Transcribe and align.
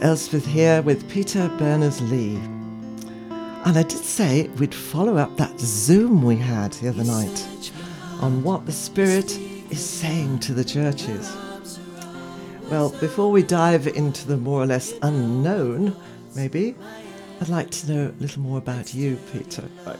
Elspeth 0.00 0.46
here 0.46 0.80
with 0.80 1.10
Peter 1.10 1.48
Berners 1.58 2.00
Lee. 2.00 2.36
And 3.66 3.76
I 3.76 3.82
did 3.82 4.02
say 4.02 4.48
we'd 4.56 4.74
follow 4.74 5.18
up 5.18 5.36
that 5.36 5.60
Zoom 5.60 6.22
we 6.22 6.36
had 6.36 6.72
the 6.72 6.88
other 6.88 7.04
night 7.04 7.70
on 8.20 8.42
what 8.42 8.64
the 8.64 8.72
Spirit 8.72 9.30
is 9.68 9.84
saying 9.84 10.38
to 10.40 10.54
the 10.54 10.64
churches. 10.64 11.36
Well, 12.70 12.90
before 12.98 13.30
we 13.30 13.42
dive 13.42 13.88
into 13.88 14.26
the 14.26 14.38
more 14.38 14.62
or 14.62 14.66
less 14.66 14.94
unknown, 15.02 15.94
maybe, 16.34 16.74
I'd 17.42 17.50
like 17.50 17.70
to 17.70 17.92
know 17.92 18.06
a 18.06 18.22
little 18.22 18.40
more 18.40 18.56
about 18.56 18.94
you, 18.94 19.18
Peter. 19.32 19.68
Right. 19.86 19.98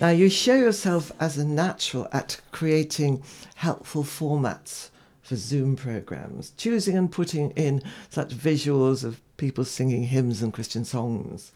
Now, 0.00 0.10
you 0.10 0.28
show 0.28 0.54
yourself 0.54 1.10
as 1.18 1.36
a 1.36 1.44
natural 1.44 2.06
at 2.12 2.40
creating 2.52 3.24
helpful 3.56 4.04
formats 4.04 4.90
for 5.26 5.34
Zoom 5.34 5.74
programs, 5.74 6.52
choosing 6.56 6.96
and 6.96 7.10
putting 7.10 7.50
in 7.52 7.82
such 8.08 8.28
visuals 8.28 9.02
of 9.02 9.20
people 9.36 9.64
singing 9.64 10.04
hymns 10.04 10.40
and 10.40 10.52
Christian 10.52 10.84
songs. 10.84 11.50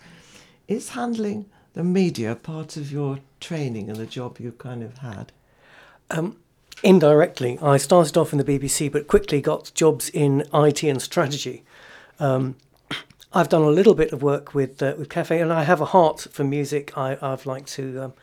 Is 0.67 0.91
handling 0.91 1.47
the 1.75 1.85
media 1.85 2.35
part 2.35 2.77
of 2.77 2.91
your 2.91 3.21
training 3.39 3.89
and 3.89 3.97
the 3.97 4.07
job 4.07 4.41
you 4.41 4.51
kind 4.51 4.83
of 4.83 4.99
had? 4.99 5.31
Um, 6.11 6.37
indirectly, 6.83 7.61
I 7.63 7.77
started 7.77 8.17
off 8.17 8.33
in 8.33 8.39
the 8.39 8.45
BBC, 8.45 8.91
but 8.91 9.07
quickly 9.07 9.41
got 9.41 9.71
jobs 9.73 10.11
in 10.11 10.45
IT 10.53 10.83
and 10.83 11.01
strategy. 11.01 11.63
Um, 12.19 12.57
I've 13.33 13.49
done 13.49 13.63
a 13.63 13.71
little 13.71 13.95
bit 13.95 14.13
of 14.13 14.21
work 14.21 14.53
with 14.53 14.83
uh, 14.83 14.95
with 14.99 15.09
Cafe, 15.09 15.41
and 15.41 15.53
I 15.53 15.63
have 15.63 15.81
a 15.81 15.87
heart 15.87 16.27
for 16.33 16.43
music. 16.43 16.99
I, 16.99 17.17
I've 17.23 17.47
liked 17.47 17.69
to 17.75 18.07
um, 18.07 18.15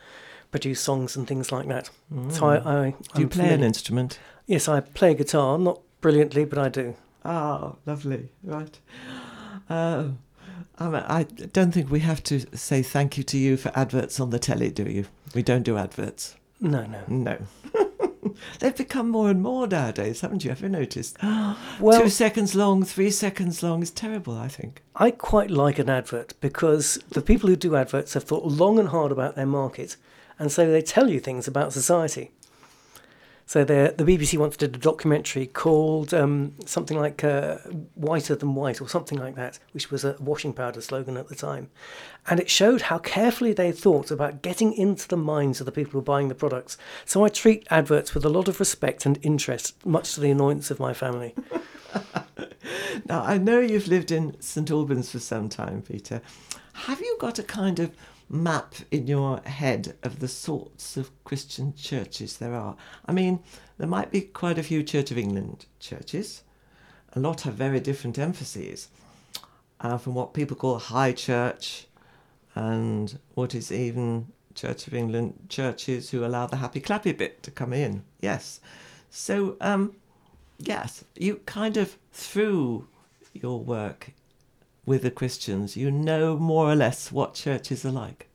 produce 0.50 0.80
songs 0.82 1.16
and 1.16 1.26
things 1.26 1.50
like 1.50 1.68
that. 1.68 1.88
Mm. 2.12 2.32
So 2.32 2.46
I, 2.46 2.86
I 2.86 2.94
do 3.14 3.22
you 3.22 3.28
play 3.28 3.44
familiar. 3.44 3.54
an 3.54 3.64
instrument? 3.64 4.18
Yes, 4.48 4.66
I 4.66 4.80
play 4.80 5.14
guitar, 5.14 5.58
not 5.58 5.82
brilliantly, 6.00 6.46
but 6.46 6.58
I 6.58 6.70
do. 6.70 6.94
Ah, 7.22 7.74
lovely. 7.84 8.30
Right. 8.42 8.80
Uh, 9.68 10.08
I 10.78 11.26
don't 11.52 11.72
think 11.72 11.90
we 11.90 12.00
have 12.00 12.22
to 12.24 12.40
say 12.56 12.82
thank 12.82 13.18
you 13.18 13.24
to 13.24 13.36
you 13.36 13.58
for 13.58 13.70
adverts 13.78 14.18
on 14.18 14.30
the 14.30 14.38
telly, 14.38 14.70
do 14.70 14.84
you? 14.84 15.04
We 15.34 15.42
don't 15.42 15.64
do 15.64 15.76
adverts. 15.76 16.34
No, 16.60 16.86
no. 16.86 17.02
No. 17.08 17.38
They've 18.58 18.74
become 18.76 19.10
more 19.10 19.28
and 19.28 19.42
more 19.42 19.66
nowadays, 19.66 20.22
haven't 20.22 20.44
you 20.46 20.50
ever 20.50 20.66
noticed? 20.68 21.18
well, 21.22 22.00
Two 22.00 22.08
seconds 22.08 22.54
long, 22.54 22.84
three 22.84 23.10
seconds 23.10 23.62
long 23.62 23.82
is 23.82 23.90
terrible, 23.90 24.38
I 24.38 24.48
think. 24.48 24.82
I 24.96 25.10
quite 25.10 25.50
like 25.50 25.78
an 25.78 25.90
advert 25.90 26.32
because 26.40 26.98
the 27.10 27.20
people 27.20 27.50
who 27.50 27.56
do 27.56 27.76
adverts 27.76 28.14
have 28.14 28.24
thought 28.24 28.46
long 28.46 28.78
and 28.78 28.88
hard 28.88 29.12
about 29.12 29.36
their 29.36 29.46
market, 29.46 29.96
and 30.38 30.50
so 30.50 30.70
they 30.70 30.80
tell 30.80 31.10
you 31.10 31.20
things 31.20 31.46
about 31.46 31.74
society. 31.74 32.30
So 33.48 33.64
the 33.64 33.94
the 33.96 34.04
BBC 34.04 34.36
once 34.36 34.58
did 34.58 34.76
a 34.76 34.78
documentary 34.78 35.46
called 35.46 36.12
um, 36.12 36.52
something 36.66 36.98
like 36.98 37.24
uh, 37.24 37.56
"Whiter 37.94 38.34
Than 38.34 38.54
White" 38.54 38.82
or 38.82 38.90
something 38.90 39.18
like 39.18 39.36
that, 39.36 39.58
which 39.72 39.90
was 39.90 40.04
a 40.04 40.16
washing 40.20 40.52
powder 40.52 40.82
slogan 40.82 41.16
at 41.16 41.28
the 41.28 41.34
time, 41.34 41.70
and 42.26 42.40
it 42.40 42.50
showed 42.50 42.82
how 42.82 42.98
carefully 42.98 43.54
they 43.54 43.72
thought 43.72 44.10
about 44.10 44.42
getting 44.42 44.74
into 44.74 45.08
the 45.08 45.16
minds 45.16 45.60
of 45.60 45.64
the 45.64 45.72
people 45.72 45.92
who 45.92 46.00
are 46.00 46.02
buying 46.02 46.28
the 46.28 46.34
products. 46.34 46.76
So 47.06 47.24
I 47.24 47.30
treat 47.30 47.66
adverts 47.70 48.12
with 48.12 48.26
a 48.26 48.28
lot 48.28 48.48
of 48.48 48.60
respect 48.60 49.06
and 49.06 49.18
interest, 49.22 49.74
much 49.86 50.12
to 50.12 50.20
the 50.20 50.30
annoyance 50.30 50.70
of 50.70 50.78
my 50.78 50.92
family. 50.92 51.34
now 53.06 53.22
I 53.22 53.38
know 53.38 53.60
you've 53.60 53.88
lived 53.88 54.10
in 54.10 54.38
St 54.42 54.70
Albans 54.70 55.10
for 55.10 55.20
some 55.20 55.48
time, 55.48 55.80
Peter. 55.80 56.20
Have 56.74 57.00
you 57.00 57.16
got 57.18 57.38
a 57.38 57.42
kind 57.42 57.80
of 57.80 57.92
map 58.28 58.74
in 58.90 59.06
your 59.06 59.40
head 59.40 59.96
of 60.02 60.20
the 60.20 60.28
sorts 60.28 60.96
of 60.96 61.10
Christian 61.24 61.74
churches 61.74 62.36
there 62.36 62.54
are. 62.54 62.76
I 63.06 63.12
mean, 63.12 63.40
there 63.78 63.88
might 63.88 64.10
be 64.10 64.20
quite 64.20 64.58
a 64.58 64.62
few 64.62 64.82
Church 64.82 65.10
of 65.10 65.18
England 65.18 65.66
churches. 65.80 66.42
A 67.14 67.20
lot 67.20 67.42
have 67.42 67.54
very 67.54 67.80
different 67.80 68.18
emphases, 68.18 68.88
uh, 69.80 69.96
from 69.96 70.14
what 70.14 70.34
people 70.34 70.56
call 70.56 70.78
high 70.78 71.12
church 71.12 71.86
and 72.54 73.18
what 73.34 73.54
is 73.54 73.72
even 73.72 74.26
Church 74.54 74.88
of 74.88 74.94
England 74.94 75.46
churches 75.48 76.10
who 76.10 76.24
allow 76.24 76.46
the 76.46 76.56
happy 76.56 76.80
clappy 76.80 77.16
bit 77.16 77.42
to 77.44 77.50
come 77.50 77.72
in. 77.72 78.02
Yes. 78.20 78.60
So, 79.08 79.56
um, 79.60 79.94
yes, 80.58 81.04
you 81.14 81.36
kind 81.46 81.76
of, 81.76 81.96
through 82.12 82.88
your 83.32 83.60
work 83.60 84.10
with 84.88 85.02
the 85.02 85.10
Christians, 85.10 85.76
you 85.76 85.90
know 85.90 86.36
more 86.36 86.66
or 86.66 86.74
less 86.74 87.12
what 87.12 87.34
churches 87.34 87.84
are 87.84 87.92
like. 87.92 88.26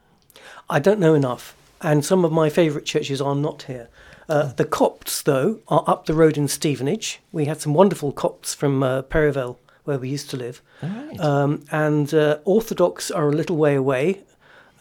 I 0.70 0.80
don't 0.80 1.00
know 1.00 1.16
enough, 1.16 1.58
and 1.82 2.06
some 2.06 2.24
of 2.24 2.32
my 2.32 2.50
favourite 2.50 2.86
churches 2.86 3.20
are 3.20 3.36
not 3.36 3.64
here. 3.64 3.90
Uh, 4.30 4.54
the 4.54 4.64
Copts, 4.64 5.22
though, 5.24 5.60
are 5.68 5.84
up 5.88 6.06
the 6.06 6.14
road 6.14 6.38
in 6.38 6.48
Stevenage. 6.48 7.20
We 7.32 7.46
had 7.46 7.60
some 7.60 7.74
wonderful 7.74 8.12
Copts 8.12 8.54
from 8.54 8.84
uh, 8.84 9.02
Perivale, 9.02 9.58
where 9.84 9.98
we 9.98 10.10
used 10.10 10.30
to 10.30 10.38
live. 10.38 10.62
Right. 10.82 11.20
Um, 11.20 11.66
and 11.72 12.14
uh, 12.14 12.38
Orthodox 12.46 13.12
are 13.12 13.28
a 13.28 13.36
little 13.36 13.58
way 13.58 13.76
away. 13.76 14.22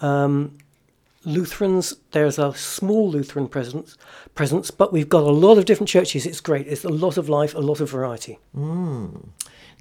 Um, 0.01 0.59
Lutherans, 1.25 1.95
there's 2.11 2.39
a 2.39 2.55
small 2.55 3.11
Lutheran 3.11 3.49
presence, 3.49 3.97
presence, 4.35 4.71
but 4.71 4.93
we've 4.93 5.09
got 5.09 5.23
a 5.23 5.31
lot 5.31 5.57
of 5.57 5.65
different 5.65 5.89
churches. 5.89 6.27
It's 6.27 6.41
great. 6.41 6.67
It's 6.67 6.85
a 6.85 6.91
lot 6.91 7.17
of 7.17 7.29
life, 7.29 7.55
a 7.55 7.61
lot 7.61 7.81
of 7.81 7.91
variety. 7.91 8.39
Mm. 8.57 9.29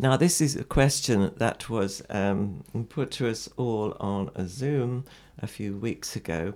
Now, 0.01 0.17
this 0.17 0.41
is 0.41 0.55
a 0.55 0.63
question 0.63 1.31
that 1.37 1.69
was 1.69 2.01
um, 2.09 2.63
put 2.89 3.11
to 3.11 3.29
us 3.29 3.47
all 3.55 3.95
on 3.99 4.31
a 4.33 4.47
Zoom 4.47 5.05
a 5.37 5.45
few 5.45 5.77
weeks 5.77 6.15
ago. 6.15 6.55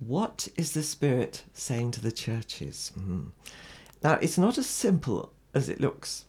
What 0.00 0.48
is 0.56 0.72
the 0.72 0.82
Spirit 0.82 1.44
saying 1.52 1.92
to 1.92 2.00
the 2.00 2.10
churches? 2.10 2.90
Mm. 2.98 3.30
Now, 4.02 4.14
it's 4.14 4.36
not 4.36 4.58
as 4.58 4.66
simple 4.66 5.32
as 5.54 5.68
it 5.68 5.80
looks. 5.80 6.24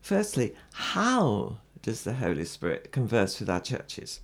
Firstly, 0.00 0.54
how 0.74 1.58
does 1.82 2.04
the 2.04 2.14
Holy 2.14 2.44
Spirit 2.44 2.92
converse 2.92 3.40
with 3.40 3.50
our 3.50 3.60
churches? 3.60 4.20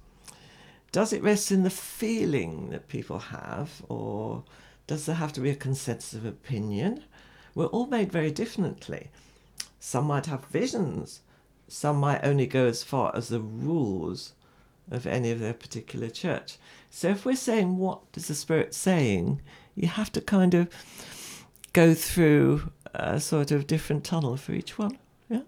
Does 0.93 1.12
it 1.12 1.21
rest 1.21 1.50
in 1.50 1.65
the 1.65 1.69
feeling 1.71 2.71
that 2.71 2.87
people 2.87 3.19
have, 3.19 3.83
or 3.88 4.44
does 4.87 5.06
there 5.06 5.16
have 5.16 5.33
to 5.33 5.41
be 5.41 5.50
a 5.50 5.56
consensus 5.56 6.15
of 6.15 6.25
opinion? 6.25 7.03
We're 7.56 7.66
all 7.66 7.88
made 7.88 8.12
very 8.12 8.31
differently. 8.31 9.10
Some 9.81 10.04
might 10.04 10.27
have 10.27 10.44
visions 10.44 11.22
some 11.69 11.97
might 11.97 12.25
only 12.25 12.47
go 12.47 12.66
as 12.66 12.82
far 12.82 13.15
as 13.15 13.28
the 13.28 13.41
rules 13.41 14.34
of 14.91 15.06
any 15.06 15.31
of 15.31 15.41
their 15.41 15.54
particular 15.54 16.09
church. 16.09 16.59
So 16.91 17.09
if 17.09 17.25
we're 17.25 17.37
saying 17.37 17.78
what 17.78 18.00
is 18.15 18.28
the 18.28 18.34
Spirit 18.34 18.75
saying, 18.75 19.41
you 19.75 19.88
have 19.88 20.12
to 20.12 20.21
kind 20.21 20.54
of 20.54 20.69
go 21.72 21.93
through 21.93 22.71
a 22.94 23.21
sort 23.21 23.50
of 23.50 23.66
different 23.66 24.04
tunnel 24.04 24.37
for 24.37 24.53
each 24.53 24.78
one. 24.78 24.97
Yeah. 25.28 25.41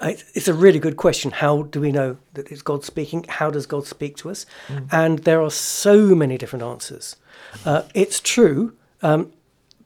It's 0.00 0.48
a 0.48 0.54
really 0.54 0.78
good 0.78 0.96
question. 0.96 1.30
How 1.30 1.62
do 1.62 1.80
we 1.80 1.92
know 1.92 2.18
that 2.34 2.52
it's 2.52 2.62
God 2.62 2.84
speaking? 2.84 3.24
How 3.28 3.50
does 3.50 3.66
God 3.66 3.86
speak 3.86 4.16
to 4.18 4.30
us? 4.30 4.46
Mm. 4.68 4.88
And 4.92 5.18
there 5.20 5.40
are 5.40 5.50
so 5.50 6.14
many 6.14 6.36
different 6.36 6.62
answers. 6.62 7.16
Uh, 7.64 7.82
it's 7.94 8.20
true. 8.20 8.76
Um, 9.00 9.32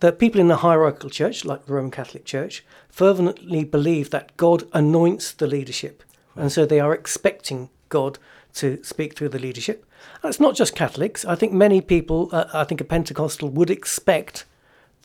that 0.01 0.19
people 0.19 0.41
in 0.41 0.49
the 0.49 0.57
hierarchical 0.57 1.11
church, 1.11 1.45
like 1.45 1.67
the 1.67 1.73
Roman 1.73 1.91
Catholic 1.91 2.25
Church, 2.25 2.65
fervently 2.89 3.65
believe 3.65 4.11
that 4.11 4.37
God 4.37 4.65
anoints 4.73 5.33
the 5.33 5.47
leadership. 5.47 6.03
And 6.35 6.53
so 6.53 6.67
they 6.67 6.81
are 6.81 6.93
expecting 6.93 7.71
God 7.89 8.19
to 8.55 8.83
speak 8.83 9.17
through 9.17 9.31
the 9.31 9.39
leadership. 9.39 9.87
And 10.23 10.31
it's 10.31 10.41
not 10.41 10.55
just 10.55 10.75
Catholics. 10.75 11.25
I 11.25 11.35
think 11.35 11.53
many 11.53 11.81
people, 11.81 12.29
uh, 12.33 12.47
I 12.53 12.65
think 12.65 12.81
a 12.81 12.85
Pentecostal 12.85 13.49
would 13.51 13.71
expect 13.71 14.45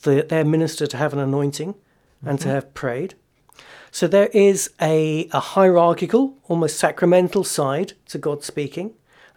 the, 0.02 0.26
their 0.28 0.44
minister 0.44 0.86
to 0.86 0.96
have 0.96 1.12
an 1.12 1.18
anointing 1.18 1.74
mm-hmm. 1.74 2.28
and 2.28 2.38
to 2.40 2.46
mm-hmm. 2.46 2.54
have 2.54 2.74
prayed. 2.74 3.14
So 3.90 4.06
there 4.06 4.28
is 4.28 4.70
a, 4.80 5.28
a 5.32 5.40
hierarchical, 5.40 6.38
almost 6.48 6.78
sacramental 6.78 7.44
side 7.44 7.92
to 8.06 8.18
God 8.18 8.42
speaking 8.42 8.94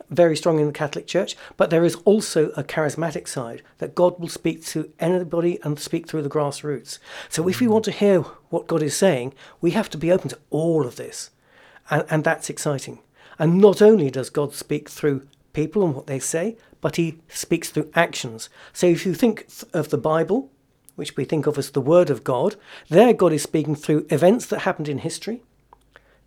very 0.09 0.35
strong 0.35 0.59
in 0.59 0.67
the 0.67 0.73
Catholic 0.73 1.07
Church, 1.07 1.35
but 1.57 1.69
there 1.69 1.83
is 1.83 1.95
also 2.05 2.49
a 2.51 2.63
charismatic 2.63 3.27
side 3.27 3.61
that 3.79 3.95
God 3.95 4.19
will 4.19 4.27
speak 4.27 4.65
to 4.67 4.91
anybody 4.99 5.59
and 5.63 5.79
speak 5.79 6.07
through 6.07 6.21
the 6.21 6.29
grassroots. 6.29 6.99
So 7.29 7.47
if 7.47 7.59
we 7.59 7.67
mm. 7.67 7.71
want 7.71 7.85
to 7.85 7.91
hear 7.91 8.21
what 8.49 8.67
God 8.67 8.83
is 8.83 8.95
saying, 8.95 9.33
we 9.61 9.71
have 9.71 9.89
to 9.91 9.97
be 9.97 10.11
open 10.11 10.29
to 10.29 10.39
all 10.49 10.85
of 10.85 10.95
this. 10.95 11.31
And, 11.89 12.05
and 12.09 12.23
that's 12.23 12.49
exciting. 12.49 12.99
And 13.37 13.59
not 13.59 13.81
only 13.81 14.09
does 14.09 14.29
God 14.29 14.53
speak 14.53 14.89
through 14.89 15.27
people 15.53 15.83
and 15.83 15.95
what 15.95 16.07
they 16.07 16.19
say, 16.19 16.57
but 16.81 16.97
he 16.97 17.19
speaks 17.27 17.69
through 17.69 17.91
actions. 17.95 18.49
So 18.73 18.87
if 18.87 19.05
you 19.05 19.13
think 19.13 19.47
of 19.73 19.89
the 19.89 19.97
Bible, 19.97 20.51
which 20.95 21.17
we 21.17 21.25
think 21.25 21.47
of 21.47 21.57
as 21.57 21.71
the 21.71 21.81
Word 21.81 22.09
of 22.09 22.23
God, 22.23 22.55
there 22.89 23.13
God 23.13 23.33
is 23.33 23.43
speaking 23.43 23.75
through 23.75 24.05
events 24.09 24.45
that 24.47 24.59
happened 24.59 24.87
in 24.87 24.99
history, 24.99 25.43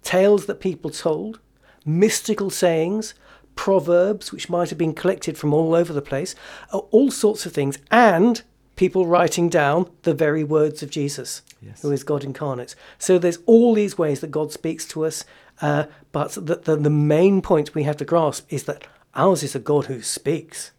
tales 0.03 0.47
that 0.47 0.61
people 0.61 0.91
told, 0.91 1.41
mystical 1.85 2.51
sayings, 2.51 3.15
proverbs, 3.59 4.33
which 4.33 4.49
might 4.49 4.71
have 4.71 4.79
been 4.79 4.95
collected 4.95 5.37
from 5.37 5.53
all 5.53 5.75
over 5.75 5.93
the 5.93 6.01
place, 6.01 6.37
all 6.73 7.11
sorts 7.11 7.45
of 7.45 7.53
things, 7.53 7.77
and 7.91 8.43
people 8.77 9.05
writing 9.05 9.49
down 9.49 9.91
the 10.03 10.15
very 10.15 10.45
words 10.45 10.81
of 10.81 10.91
Jesus, 10.91 11.43
yes. 11.61 11.83
who 11.83 11.91
is 11.91 12.05
God 12.05 12.23
incarnate. 12.23 12.77
So 12.99 13.19
there's 13.19 13.41
all 13.47 13.75
these 13.75 13.99
ways 13.99 14.21
that 14.21 14.31
God 14.31 14.53
speaks 14.53 14.87
to 14.87 15.05
us, 15.05 15.25
uh, 15.61 15.87
but 16.13 16.31
the, 16.35 16.55
the, 16.57 16.77
the 16.77 16.89
main 16.89 17.43
point 17.43 17.75
we 17.75 17.83
have 17.83 17.97
to 17.97 18.05
grasp 18.05 18.47
is 18.49 18.63
that 18.65 18.87
ours 19.17 19.43
is 19.43 19.57
a 19.57 19.59
God 19.59 19.87
who 19.87 20.03
speaks. 20.03 20.71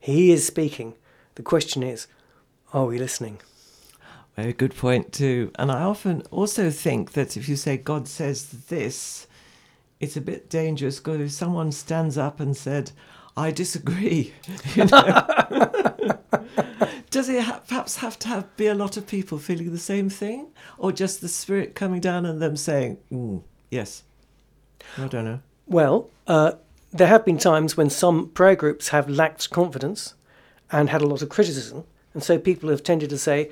He 0.00 0.32
is 0.32 0.44
speaking. 0.44 0.94
The 1.36 1.42
question 1.42 1.84
is, 1.84 2.08
are 2.72 2.86
we 2.86 2.98
listening? 2.98 3.38
Very 4.34 4.52
good 4.52 4.74
point, 4.74 5.12
too. 5.12 5.52
And 5.60 5.70
I 5.70 5.82
often 5.82 6.22
also 6.32 6.70
think 6.70 7.12
that 7.12 7.36
if 7.36 7.48
you 7.48 7.54
say 7.54 7.76
God 7.76 8.08
says 8.08 8.66
this, 8.68 9.28
it's 10.04 10.16
a 10.16 10.20
bit 10.20 10.48
dangerous 10.48 10.98
because 10.98 11.20
if 11.20 11.30
someone 11.32 11.72
stands 11.72 12.16
up 12.16 12.38
and 12.38 12.56
said, 12.56 12.92
I 13.36 13.50
disagree, 13.50 14.32
you 14.74 14.84
know, 14.84 15.26
does 17.10 17.28
it 17.28 17.42
ha- 17.42 17.62
perhaps 17.66 17.96
have 17.96 18.18
to 18.20 18.28
have, 18.28 18.56
be 18.56 18.66
a 18.66 18.74
lot 18.74 18.96
of 18.96 19.06
people 19.06 19.38
feeling 19.38 19.72
the 19.72 19.78
same 19.78 20.08
thing? 20.08 20.48
Or 20.78 20.92
just 20.92 21.20
the 21.20 21.28
Spirit 21.28 21.74
coming 21.74 22.00
down 22.00 22.26
and 22.26 22.40
them 22.40 22.56
saying, 22.56 22.98
mm, 23.10 23.42
yes? 23.70 24.04
I 24.98 25.08
don't 25.08 25.24
know. 25.24 25.40
Well, 25.66 26.10
uh, 26.26 26.52
there 26.92 27.08
have 27.08 27.24
been 27.24 27.38
times 27.38 27.76
when 27.76 27.90
some 27.90 28.28
prayer 28.28 28.54
groups 28.54 28.88
have 28.88 29.08
lacked 29.08 29.50
confidence 29.50 30.14
and 30.70 30.90
had 30.90 31.02
a 31.02 31.06
lot 31.06 31.22
of 31.22 31.28
criticism. 31.28 31.84
And 32.12 32.22
so 32.22 32.38
people 32.38 32.68
have 32.68 32.82
tended 32.82 33.10
to 33.10 33.18
say, 33.18 33.50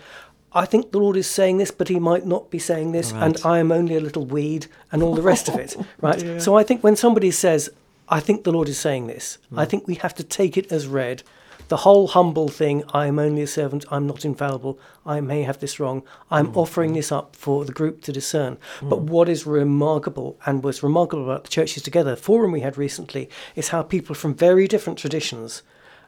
I 0.54 0.66
think 0.66 0.90
the 0.92 0.98
Lord 0.98 1.16
is 1.16 1.26
saying 1.26 1.58
this, 1.58 1.70
but 1.70 1.88
he 1.88 1.98
might 1.98 2.26
not 2.26 2.50
be 2.50 2.58
saying 2.58 2.92
this, 2.92 3.12
Right. 3.12 3.22
and 3.24 3.38
I 3.44 3.58
am 3.58 3.72
only 3.72 3.96
a 3.96 4.00
little 4.00 4.24
weed, 4.26 4.66
and 4.90 5.02
all 5.02 5.14
the 5.14 5.22
rest 5.22 5.48
of 5.48 5.56
it. 5.56 5.76
Right. 6.00 6.18
dear. 6.18 6.40
So 6.40 6.56
I 6.56 6.62
think 6.62 6.82
when 6.84 6.96
somebody 6.96 7.30
says, 7.30 7.70
I 8.08 8.20
think 8.20 8.44
the 8.44 8.52
Lord 8.52 8.68
is 8.68 8.78
saying 8.78 9.06
this, 9.06 9.38
Hmm. 9.50 9.58
I 9.58 9.64
think 9.64 9.86
we 9.88 9.94
have 9.96 10.14
to 10.16 10.22
take 10.24 10.56
it 10.58 10.70
as 10.70 10.86
read. 10.86 11.22
The 11.68 11.76
whole 11.78 12.08
humble 12.08 12.48
thing, 12.48 12.82
I 12.92 13.06
am 13.06 13.18
only 13.18 13.40
a 13.40 13.46
servant, 13.46 13.86
I'm 13.90 14.06
not 14.06 14.24
infallible, 14.26 14.78
I 15.06 15.20
may 15.22 15.44
have 15.44 15.58
this 15.60 15.80
wrong, 15.80 16.02
I'm 16.30 16.48
Hmm. 16.48 16.58
offering 16.58 16.92
this 16.92 17.10
up 17.10 17.34
for 17.34 17.64
the 17.64 17.72
group 17.72 18.02
to 18.02 18.12
discern. 18.12 18.58
But 18.82 19.00
what 19.02 19.28
is 19.30 19.46
remarkable, 19.46 20.36
and 20.44 20.62
was 20.62 20.82
remarkable 20.82 21.24
about 21.24 21.44
the 21.44 21.50
Churches 21.50 21.82
Together 21.82 22.14
forum 22.14 22.52
we 22.52 22.60
had 22.60 22.76
recently, 22.76 23.30
is 23.56 23.68
how 23.68 23.82
people 23.82 24.14
from 24.14 24.34
very 24.34 24.68
different 24.68 24.98
traditions 24.98 25.62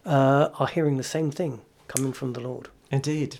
uh, 0.04 0.48
are 0.58 0.66
hearing 0.66 0.98
the 0.98 1.02
same 1.16 1.30
thing 1.30 1.60
coming 1.88 2.12
from 2.12 2.34
the 2.34 2.40
Lord. 2.40 2.68
Indeed. 2.90 3.38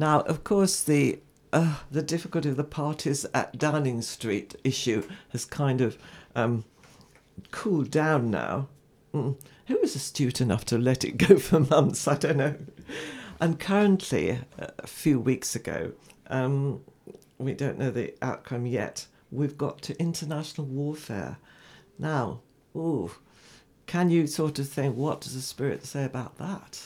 Now, 0.00 0.20
of 0.20 0.44
course, 0.44 0.82
the 0.82 1.18
uh, 1.52 1.76
the 1.90 2.00
difficulty 2.00 2.48
of 2.48 2.56
the 2.56 2.64
parties 2.64 3.26
at 3.34 3.58
Downing 3.58 4.00
Street 4.00 4.54
issue 4.64 5.06
has 5.28 5.44
kind 5.44 5.82
of 5.82 5.98
um, 6.34 6.64
cooled 7.50 7.90
down 7.90 8.30
now. 8.30 8.68
Mm. 9.12 9.38
Who 9.66 9.78
was 9.78 9.94
astute 9.94 10.40
enough 10.40 10.64
to 10.66 10.78
let 10.78 11.04
it 11.04 11.18
go 11.28 11.38
for 11.38 11.60
months? 11.60 12.08
I 12.08 12.16
don't 12.16 12.38
know. 12.38 12.54
And 13.42 13.60
currently, 13.60 14.38
a 14.58 14.86
few 14.86 15.20
weeks 15.20 15.54
ago, 15.54 15.92
um, 16.28 16.80
we 17.36 17.52
don't 17.52 17.78
know 17.78 17.90
the 17.90 18.14
outcome 18.22 18.64
yet. 18.64 19.06
We've 19.30 19.58
got 19.58 19.82
to 19.82 20.00
international 20.00 20.66
warfare. 20.66 21.36
Now, 21.98 22.40
ooh, 22.74 23.10
can 23.84 24.08
you 24.08 24.26
sort 24.26 24.58
of 24.60 24.66
think, 24.66 24.96
what 24.96 25.20
does 25.20 25.34
the 25.34 25.42
Spirit 25.42 25.84
say 25.84 26.06
about 26.06 26.38
that? 26.38 26.82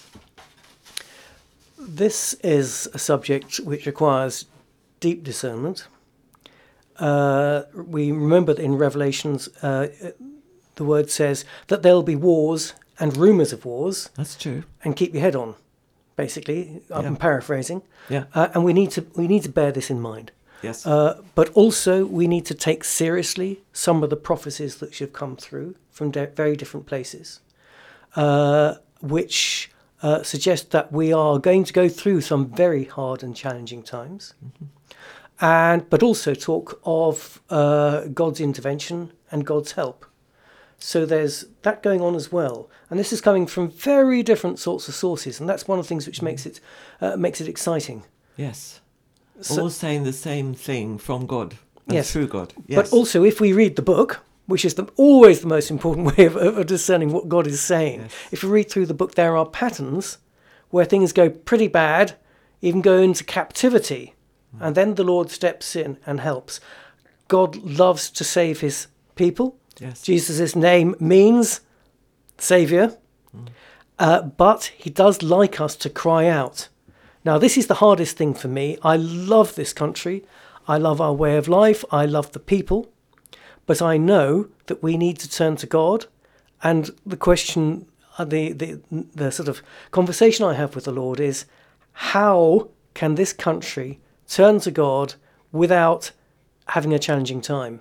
This 1.86 2.34
is 2.42 2.88
a 2.94 2.98
subject 2.98 3.58
which 3.58 3.86
requires 3.86 4.46
deep 5.00 5.22
discernment. 5.22 5.86
Uh, 6.98 7.62
we 7.74 8.10
remember 8.12 8.54
that 8.54 8.62
in 8.62 8.76
Revelations, 8.76 9.48
uh, 9.62 9.88
the 10.76 10.84
word 10.84 11.10
says 11.10 11.44
that 11.68 11.82
there'll 11.82 12.02
be 12.02 12.16
wars 12.16 12.74
and 12.98 13.16
rumours 13.16 13.52
of 13.52 13.64
wars, 13.64 14.08
That's 14.16 14.36
true. 14.36 14.62
and 14.84 14.96
keep 14.96 15.12
your 15.12 15.20
head 15.22 15.34
on. 15.36 15.56
Basically, 16.16 16.80
I'm 16.90 17.04
Yeah. 17.14 17.18
paraphrasing, 17.18 17.82
Yeah. 18.08 18.24
uh, 18.34 18.48
and 18.54 18.64
we 18.64 18.72
need 18.72 18.90
to 18.92 19.04
we 19.16 19.26
need 19.26 19.42
to 19.42 19.48
bear 19.48 19.72
this 19.72 19.90
in 19.90 20.00
mind. 20.00 20.30
Yes. 20.62 20.86
Uh, 20.86 21.20
but 21.34 21.50
also, 21.54 22.06
we 22.06 22.26
need 22.28 22.46
to 22.46 22.54
take 22.54 22.84
seriously 22.84 23.62
some 23.72 24.02
of 24.04 24.10
the 24.10 24.16
prophecies 24.16 24.76
that 24.76 24.94
should 24.94 25.12
come 25.12 25.36
through 25.36 25.74
from 25.90 26.10
de- 26.12 26.28
very 26.36 26.56
different 26.56 26.86
places, 26.86 27.40
uh, 28.16 28.76
which 29.02 29.70
uh, 30.04 30.22
suggest 30.22 30.70
that 30.70 30.86
we 30.92 31.12
are 31.12 31.38
going 31.48 31.64
to 31.64 31.72
go 31.72 31.88
through 31.88 32.20
some 32.20 32.46
very 32.54 32.84
hard 32.84 33.22
and 33.24 33.34
challenging 33.34 33.82
times, 33.82 34.34
and 35.40 35.88
but 35.90 36.02
also 36.02 36.34
talk 36.34 36.80
of 36.84 37.40
uh, 37.50 38.06
God's 38.12 38.40
intervention 38.40 39.12
and 39.30 39.44
God's 39.46 39.72
help. 39.72 40.04
So 40.78 41.06
there's 41.06 41.46
that 41.62 41.82
going 41.82 42.00
on 42.02 42.14
as 42.14 42.30
well, 42.30 42.68
and 42.90 42.98
this 43.00 43.12
is 43.12 43.20
coming 43.20 43.46
from 43.46 43.70
very 43.70 44.22
different 44.22 44.58
sorts 44.58 44.88
of 44.88 44.94
sources, 44.94 45.40
and 45.40 45.48
that's 45.48 45.66
one 45.68 45.78
of 45.78 45.84
the 45.84 45.88
things 45.88 46.06
which 46.06 46.20
makes 46.22 46.46
it 46.46 46.60
uh, 47.00 47.16
makes 47.16 47.40
it 47.40 47.48
exciting. 47.48 48.04
yes. 48.36 48.80
So- 49.40 49.62
All 49.62 49.70
saying 49.70 50.04
the 50.04 50.12
same 50.12 50.54
thing 50.54 50.96
from 50.98 51.26
God 51.26 51.54
and 51.86 51.94
Yes. 51.96 52.12
through 52.12 52.28
God. 52.28 52.54
Yes. 52.68 52.76
But 52.90 52.96
also, 52.96 53.24
if 53.24 53.40
we 53.40 53.52
read 53.52 53.74
the 53.74 53.82
book, 53.82 54.20
which 54.46 54.64
is 54.64 54.74
the, 54.74 54.84
always 54.96 55.40
the 55.40 55.46
most 55.46 55.70
important 55.70 56.06
way 56.16 56.26
of, 56.26 56.36
of 56.36 56.66
discerning 56.66 57.12
what 57.12 57.28
God 57.28 57.46
is 57.46 57.60
saying, 57.60 58.00
Yes. 58.02 58.12
if 58.32 58.42
you 58.42 58.48
read 58.48 58.70
through 58.70 58.86
the 58.86 58.94
book, 58.94 59.14
there 59.14 59.36
are 59.36 59.46
patterns 59.46 60.18
where 60.70 60.84
things 60.84 61.12
go 61.12 61.30
pretty 61.30 61.68
bad, 61.68 62.14
even 62.60 62.80
go 62.82 62.98
into 62.98 63.24
captivity, 63.24 64.14
and 64.60 64.74
then 64.76 64.94
the 64.94 65.04
Lord 65.04 65.30
steps 65.30 65.74
in 65.74 65.98
and 66.06 66.20
helps. 66.20 66.60
God 67.28 67.56
loves 67.56 68.08
to 68.10 68.22
save 68.24 68.60
his 68.60 68.86
people. 69.16 69.56
yes. 69.80 70.02
Jesus' 70.02 70.54
name 70.54 70.94
means 71.00 71.60
Saviour, 72.38 72.96
uh, 73.98 74.22
but 74.22 74.72
he 74.76 74.90
does 74.90 75.22
like 75.22 75.60
us 75.60 75.74
to 75.76 75.90
cry 75.90 76.26
out. 76.28 76.68
Now, 77.24 77.38
this 77.38 77.56
is 77.56 77.66
the 77.68 77.74
hardest 77.74 78.16
thing 78.16 78.34
for 78.34 78.48
me. 78.48 78.76
I 78.82 78.96
love 78.96 79.54
this 79.54 79.72
country. 79.72 80.24
I 80.68 80.78
love 80.78 81.00
our 81.00 81.12
way 81.14 81.36
of 81.36 81.48
life. 81.48 81.84
I 81.90 82.04
love 82.06 82.32
the 82.32 82.38
people. 82.40 82.92
But 83.66 83.82
I 83.82 83.96
know 83.96 84.48
that 84.66 84.82
we 84.82 84.96
need 84.96 85.18
to 85.18 85.30
turn 85.30 85.56
to 85.56 85.66
God. 85.66 86.06
And 86.62 86.90
the 87.04 87.16
question, 87.16 87.86
uh, 88.18 88.24
the, 88.24 88.52
the, 88.52 88.80
the 89.14 89.30
sort 89.30 89.48
of 89.48 89.62
conversation 89.90 90.44
I 90.44 90.54
have 90.54 90.74
with 90.74 90.84
the 90.84 90.92
Lord 90.92 91.20
is 91.20 91.46
how 91.92 92.68
can 92.94 93.14
this 93.14 93.32
country 93.32 94.00
turn 94.28 94.60
to 94.60 94.70
God 94.70 95.14
without 95.52 96.10
having 96.68 96.92
a 96.92 96.98
challenging 96.98 97.40
time? 97.40 97.80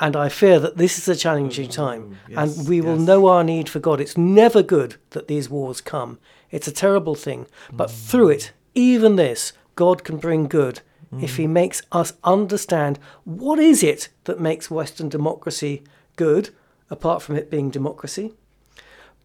And 0.00 0.14
I 0.14 0.28
fear 0.28 0.60
that 0.60 0.76
this 0.76 0.96
is 0.96 1.08
a 1.08 1.16
challenging 1.16 1.68
time, 1.68 2.18
yes, 2.28 2.56
and 2.58 2.68
we 2.68 2.80
will 2.80 2.98
yes. 2.98 3.06
know 3.06 3.26
our 3.26 3.42
need 3.42 3.68
for 3.68 3.80
God. 3.80 4.00
It's 4.00 4.16
never 4.16 4.62
good 4.62 4.94
that 5.10 5.26
these 5.26 5.50
wars 5.50 5.80
come. 5.80 6.18
It's 6.52 6.68
a 6.68 6.72
terrible 6.72 7.16
thing. 7.16 7.46
But 7.72 7.90
through 7.90 8.28
it, 8.30 8.52
even 8.76 9.16
this, 9.16 9.52
God 9.74 10.04
can 10.04 10.18
bring 10.18 10.46
good 10.46 10.82
if 11.20 11.36
He 11.36 11.46
makes 11.46 11.82
us 11.92 12.12
understand 12.22 12.98
what 13.24 13.58
is 13.58 13.82
it 13.82 14.08
that 14.24 14.40
makes 14.40 14.70
Western 14.70 15.08
democracy 15.08 15.82
good, 16.16 16.50
apart 16.90 17.22
from 17.22 17.36
it 17.36 17.50
being 17.50 17.70
democracy. 17.70 18.34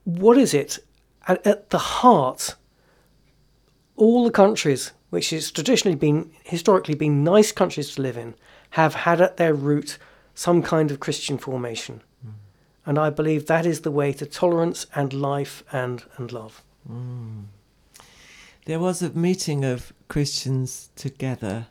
What 0.03 0.38
is 0.38 0.53
it? 0.53 0.80
And 1.27 1.39
at 1.45 1.69
the 1.69 1.77
heart, 1.77 2.56
all 3.95 4.24
the 4.24 4.31
countries 4.31 4.91
which 5.10 5.29
has 5.29 5.51
traditionally 5.51 5.96
been 5.96 6.31
historically 6.43 6.96
been 6.96 7.24
nice 7.24 7.51
countries 7.51 7.93
to 7.93 8.01
live 8.01 8.17
in 8.17 8.34
have 8.72 8.96
had 8.96 9.22
at 9.22 9.38
their 9.38 9.53
root 9.53 10.00
some 10.34 10.63
kind 10.63 10.89
of 10.89 11.00
Christian 11.00 11.38
formation. 11.38 12.01
And 12.86 12.98
I 12.98 13.10
believe 13.10 13.46
that 13.46 13.65
is 13.65 13.81
the 13.81 13.91
way 13.91 14.12
to 14.13 14.25
tolerance 14.25 14.88
and 14.96 15.13
life 15.13 15.63
and, 15.72 16.03
and 16.17 16.31
love. 16.31 16.63
Mm. 16.89 17.43
There 18.65 18.79
was 18.79 19.01
a 19.01 19.12
meeting 19.12 19.63
of 19.63 19.93
Christians 20.08 20.89
together 20.96 21.67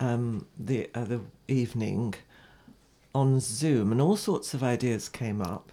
um, 0.00 0.46
the 0.58 0.90
other 0.94 1.20
evening 1.46 2.14
on 3.14 3.40
Zoom, 3.40 3.92
and 3.92 4.00
all 4.00 4.16
sorts 4.16 4.54
of 4.54 4.62
ideas 4.62 5.08
came 5.08 5.40
up. 5.40 5.72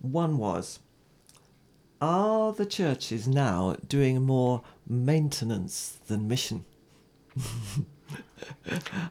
One 0.00 0.38
was 0.38 0.78
Are 2.00 2.52
the 2.52 2.66
churches 2.66 3.28
now 3.28 3.76
doing 3.86 4.22
more 4.22 4.62
maintenance 4.86 5.98
than 6.06 6.28
mission? 6.28 6.64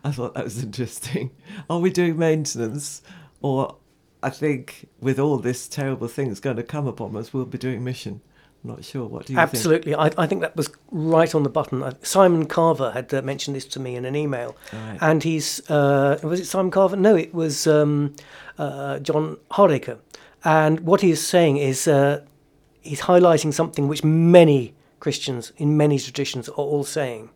I 0.03 0.11
thought 0.11 0.33
that 0.33 0.43
was 0.43 0.63
interesting. 0.63 1.31
Are 1.69 1.79
we 1.79 1.89
doing 1.89 2.17
maintenance? 2.17 3.01
Or 3.41 3.77
I 4.21 4.29
think 4.29 4.87
with 4.99 5.19
all 5.19 5.37
this 5.37 5.67
terrible 5.67 6.07
things 6.07 6.39
going 6.39 6.57
to 6.57 6.63
come 6.63 6.87
upon 6.87 7.15
us, 7.15 7.33
we'll 7.33 7.45
be 7.45 7.57
doing 7.57 7.83
mission. 7.83 8.21
Not 8.63 8.85
sure. 8.85 9.07
What 9.07 9.25
do 9.25 9.33
you 9.33 9.37
think? 9.37 9.49
Absolutely. 9.49 9.95
I, 9.95 10.11
I 10.17 10.27
think 10.27 10.41
that 10.41 10.55
was 10.55 10.69
right 10.91 11.33
on 11.33 11.43
the 11.43 11.49
button. 11.49 11.81
Uh, 11.81 11.93
Simon 12.03 12.45
Carver 12.45 12.91
had 12.91 13.11
uh, 13.13 13.21
mentioned 13.23 13.55
this 13.55 13.65
to 13.65 13.79
me 13.79 13.95
in 13.95 14.05
an 14.05 14.15
email. 14.15 14.55
Right. 14.71 14.97
And 15.01 15.23
he's, 15.23 15.67
uh, 15.69 16.19
was 16.21 16.39
it 16.39 16.45
Simon 16.45 16.69
Carver? 16.69 16.95
No, 16.95 17.15
it 17.15 17.33
was 17.33 17.65
um, 17.65 18.15
uh, 18.59 18.99
John 18.99 19.37
Hardacre. 19.51 19.97
And 20.43 20.81
what 20.81 21.01
he 21.01 21.09
is 21.11 21.25
saying 21.25 21.57
is 21.57 21.87
uh, 21.87 22.23
he's 22.81 23.01
highlighting 23.01 23.53
something 23.53 23.87
which 23.87 24.03
many 24.03 24.75
Christians 24.99 25.51
in 25.57 25.75
many 25.77 25.97
traditions 25.97 26.47
are 26.49 26.53
all 26.53 26.83
saying. 26.83 27.29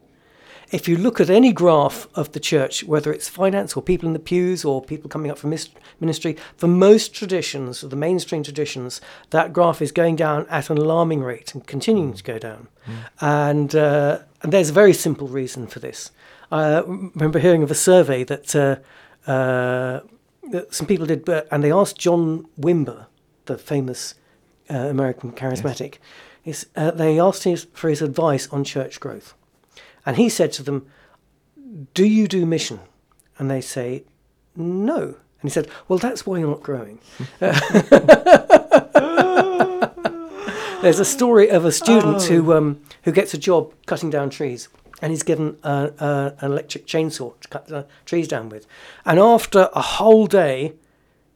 If 0.72 0.88
you 0.88 0.98
look 0.98 1.20
at 1.20 1.30
any 1.30 1.54
graph 1.54 2.08
of 2.16 2.32
the 2.32 2.40
church, 2.40 2.84
whether 2.84 3.14
it's 3.14 3.30
finance 3.30 3.78
or 3.78 3.84
people 3.84 4.08
in 4.08 4.14
the 4.14 4.20
pews 4.20 4.66
or 4.66 4.82
people 4.82 5.10
coming 5.10 5.30
up 5.30 5.38
from 5.38 5.54
ministry, 6.00 6.38
for 6.58 6.68
most 6.68 7.14
traditions, 7.14 7.82
the 7.82 7.96
mainstream 7.96 8.44
traditions, 8.44 9.00
that 9.30 9.54
graph 9.54 9.82
is 9.82 9.92
going 9.92 10.16
down 10.16 10.46
at 10.50 10.70
an 10.70 10.78
alarming 10.78 11.22
rate 11.22 11.54
and 11.54 11.68
continuing 11.68 12.14
to 12.14 12.24
go 12.24 12.40
down. 12.40 12.68
And, 13.22 13.76
uh, 13.76 14.20
and 14.42 14.52
there's 14.52 14.70
a 14.70 14.74
very 14.74 14.94
simple 14.94 15.28
reason 15.28 15.68
for 15.68 15.80
this. 15.80 16.12
I 16.52 16.80
remember 16.80 17.40
hearing 17.40 17.64
of 17.64 17.72
a 17.72 17.76
survey 17.76 18.24
that, 18.24 18.56
uh, 18.56 18.78
uh, 19.30 20.02
that 20.52 20.74
some 20.74 20.88
people 20.88 21.06
did, 21.06 21.28
uh, 21.28 21.44
and 21.52 21.64
they 21.64 21.72
asked 21.72 21.98
John 21.98 22.48
Wimber, 22.60 23.08
the 23.46 23.58
famous 23.58 24.16
uh, 24.70 24.76
American 24.76 25.32
charismatic, 25.32 25.96
is, 26.44 26.68
uh, 26.76 26.92
they 26.92 27.20
asked 27.20 27.44
him 27.44 27.58
for 27.74 27.90
his 27.90 28.02
advice 28.02 28.48
on 28.50 28.64
church 28.64 29.00
growth. 29.00 29.34
And 30.06 30.18
he 30.18 30.30
said 30.30 30.52
to 30.54 30.64
them, 30.64 30.86
Do 31.94 32.06
you 32.06 32.28
do 32.28 32.46
mission? 32.46 32.80
And 33.38 33.50
they 33.50 33.62
say, 33.62 34.04
No. 34.56 35.02
And 35.02 35.44
he 35.44 35.50
said, 35.50 35.68
Well, 35.88 36.00
that's 36.00 36.26
why 36.26 36.38
you're 36.40 36.48
not 36.50 36.64
growing. 36.64 37.00
There's 40.82 41.00
a 41.00 41.06
story 41.06 41.50
of 41.50 41.66
a 41.66 41.72
student 41.72 42.18
Oh. 42.18 42.28
who 42.28 42.54
um, 42.54 42.82
who 43.04 43.12
gets 43.12 43.34
a 43.34 43.38
job 43.40 43.74
cutting 43.88 44.12
down 44.12 44.30
trees, 44.30 44.70
and 45.02 45.12
he's 45.12 45.24
given 45.24 45.58
a, 45.64 45.92
a, 46.00 46.34
an 46.46 46.52
electric 46.52 46.86
chainsaw 46.86 47.34
to 47.42 47.48
cut 47.48 47.68
the 47.68 47.88
trees 48.06 48.28
down 48.28 48.50
with. 48.50 48.68
And 49.04 49.18
after 49.20 49.70
a 49.74 49.82
whole 49.82 50.28
day, 50.28 50.74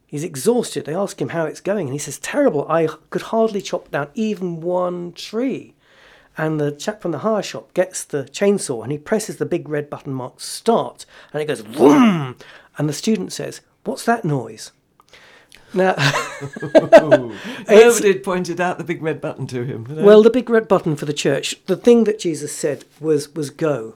he's 0.06 0.24
exhausted. 0.24 0.86
They 0.86 0.94
ask 0.94 1.20
him 1.20 1.30
how 1.30 1.46
it's 1.46 1.62
going, 1.62 1.88
and 1.88 1.94
he 1.94 1.98
says, 2.00 2.20
"Terrible. 2.20 2.68
I 2.70 2.88
could 3.10 3.24
hardly 3.24 3.62
chop 3.62 3.90
down 3.90 4.10
even 4.14 4.62
one 4.62 5.14
tree." 5.14 5.74
And 6.40 6.58
the 6.58 6.72
chap 6.72 7.02
from 7.02 7.12
the 7.12 7.18
hire 7.18 7.44
shop 7.44 7.74
gets 7.74 8.06
the 8.06 8.24
chainsaw 8.24 8.82
and 8.82 8.94
he 8.94 8.98
presses 8.98 9.38
the 9.38 9.46
big 9.46 9.68
red 9.68 9.90
button 9.90 10.14
marked 10.14 10.42
start, 10.42 11.06
and 11.34 11.42
it 11.42 11.48
goes 11.48 11.60
vroom. 11.60 12.38
And 12.78 12.88
the 12.88 12.94
student 12.94 13.34
says, 13.34 13.60
"What's 13.84 14.06
that 14.06 14.24
noise?" 14.24 14.72
Now. 15.74 15.96
Nobody 16.64 18.08
had 18.08 18.24
pointed 18.24 18.62
out 18.62 18.78
the 18.78 18.86
big 18.86 19.04
red 19.04 19.20
button 19.20 19.48
to 19.48 19.66
him. 19.66 19.86
Well, 19.90 20.24
the 20.24 20.30
big 20.30 20.50
red 20.50 20.70
button 20.70 20.96
for 20.96 21.06
the 21.06 21.12
church, 21.12 21.58
the 21.66 21.76
thing 21.76 22.06
that 22.06 22.20
Jesus 22.20 22.54
said 22.56 22.86
was 23.02 23.36
was 23.36 23.50
go 23.50 23.96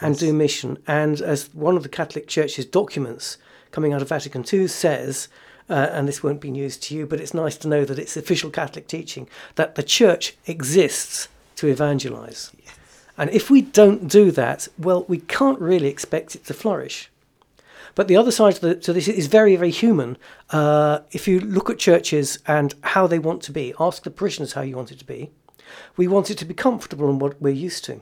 and 0.00 0.14
Yes. 0.14 0.20
do 0.20 0.32
mission. 0.32 0.78
And 0.88 1.20
as 1.20 1.48
one 1.54 1.76
of 1.76 1.84
the 1.84 1.88
Catholic 1.88 2.26
Church's 2.26 2.66
documents 2.66 3.38
coming 3.70 3.92
out 3.92 4.02
of 4.02 4.08
Vatican 4.08 4.44
II 4.52 4.66
says, 4.66 5.28
uh, 5.70 5.90
and 5.92 6.08
this 6.08 6.24
won't 6.24 6.40
be 6.40 6.50
news 6.50 6.76
to 6.78 6.96
you, 6.96 7.06
but 7.06 7.20
it's 7.20 7.32
nice 7.32 7.56
to 7.58 7.68
know 7.68 7.84
that 7.84 8.00
it's 8.00 8.16
official 8.16 8.50
Catholic 8.50 8.88
teaching 8.88 9.28
that 9.54 9.76
the 9.76 9.84
church 9.84 10.36
exists 10.48 11.28
to 11.56 11.68
evangelize. 11.68 12.52
And 13.18 13.30
if 13.30 13.50
we 13.50 13.62
don't 13.62 14.08
do 14.08 14.30
that, 14.32 14.68
well, 14.78 15.04
we 15.08 15.18
can't 15.18 15.60
really 15.60 15.88
expect 15.88 16.34
it 16.34 16.44
to 16.46 16.54
flourish. 16.54 17.10
But 17.94 18.08
the 18.08 18.16
other 18.16 18.30
side 18.30 18.54
to, 18.56 18.60
the, 18.60 18.74
to 18.76 18.92
this 18.92 19.06
is 19.06 19.26
very, 19.26 19.54
very 19.54 19.70
human. 19.70 20.16
Uh, 20.50 21.00
if 21.10 21.28
you 21.28 21.40
look 21.40 21.68
at 21.68 21.78
churches 21.78 22.38
and 22.46 22.74
how 22.82 23.06
they 23.06 23.18
want 23.18 23.42
to 23.42 23.52
be, 23.52 23.74
ask 23.78 24.02
the 24.02 24.10
parishioners 24.10 24.54
how 24.54 24.62
you 24.62 24.76
want 24.76 24.92
it 24.92 24.98
to 25.00 25.04
be. 25.04 25.30
We 25.96 26.08
want 26.08 26.30
it 26.30 26.38
to 26.38 26.44
be 26.46 26.54
comfortable 26.54 27.10
and 27.10 27.20
what 27.20 27.40
we're 27.40 27.52
used 27.52 27.84
to. 27.84 28.00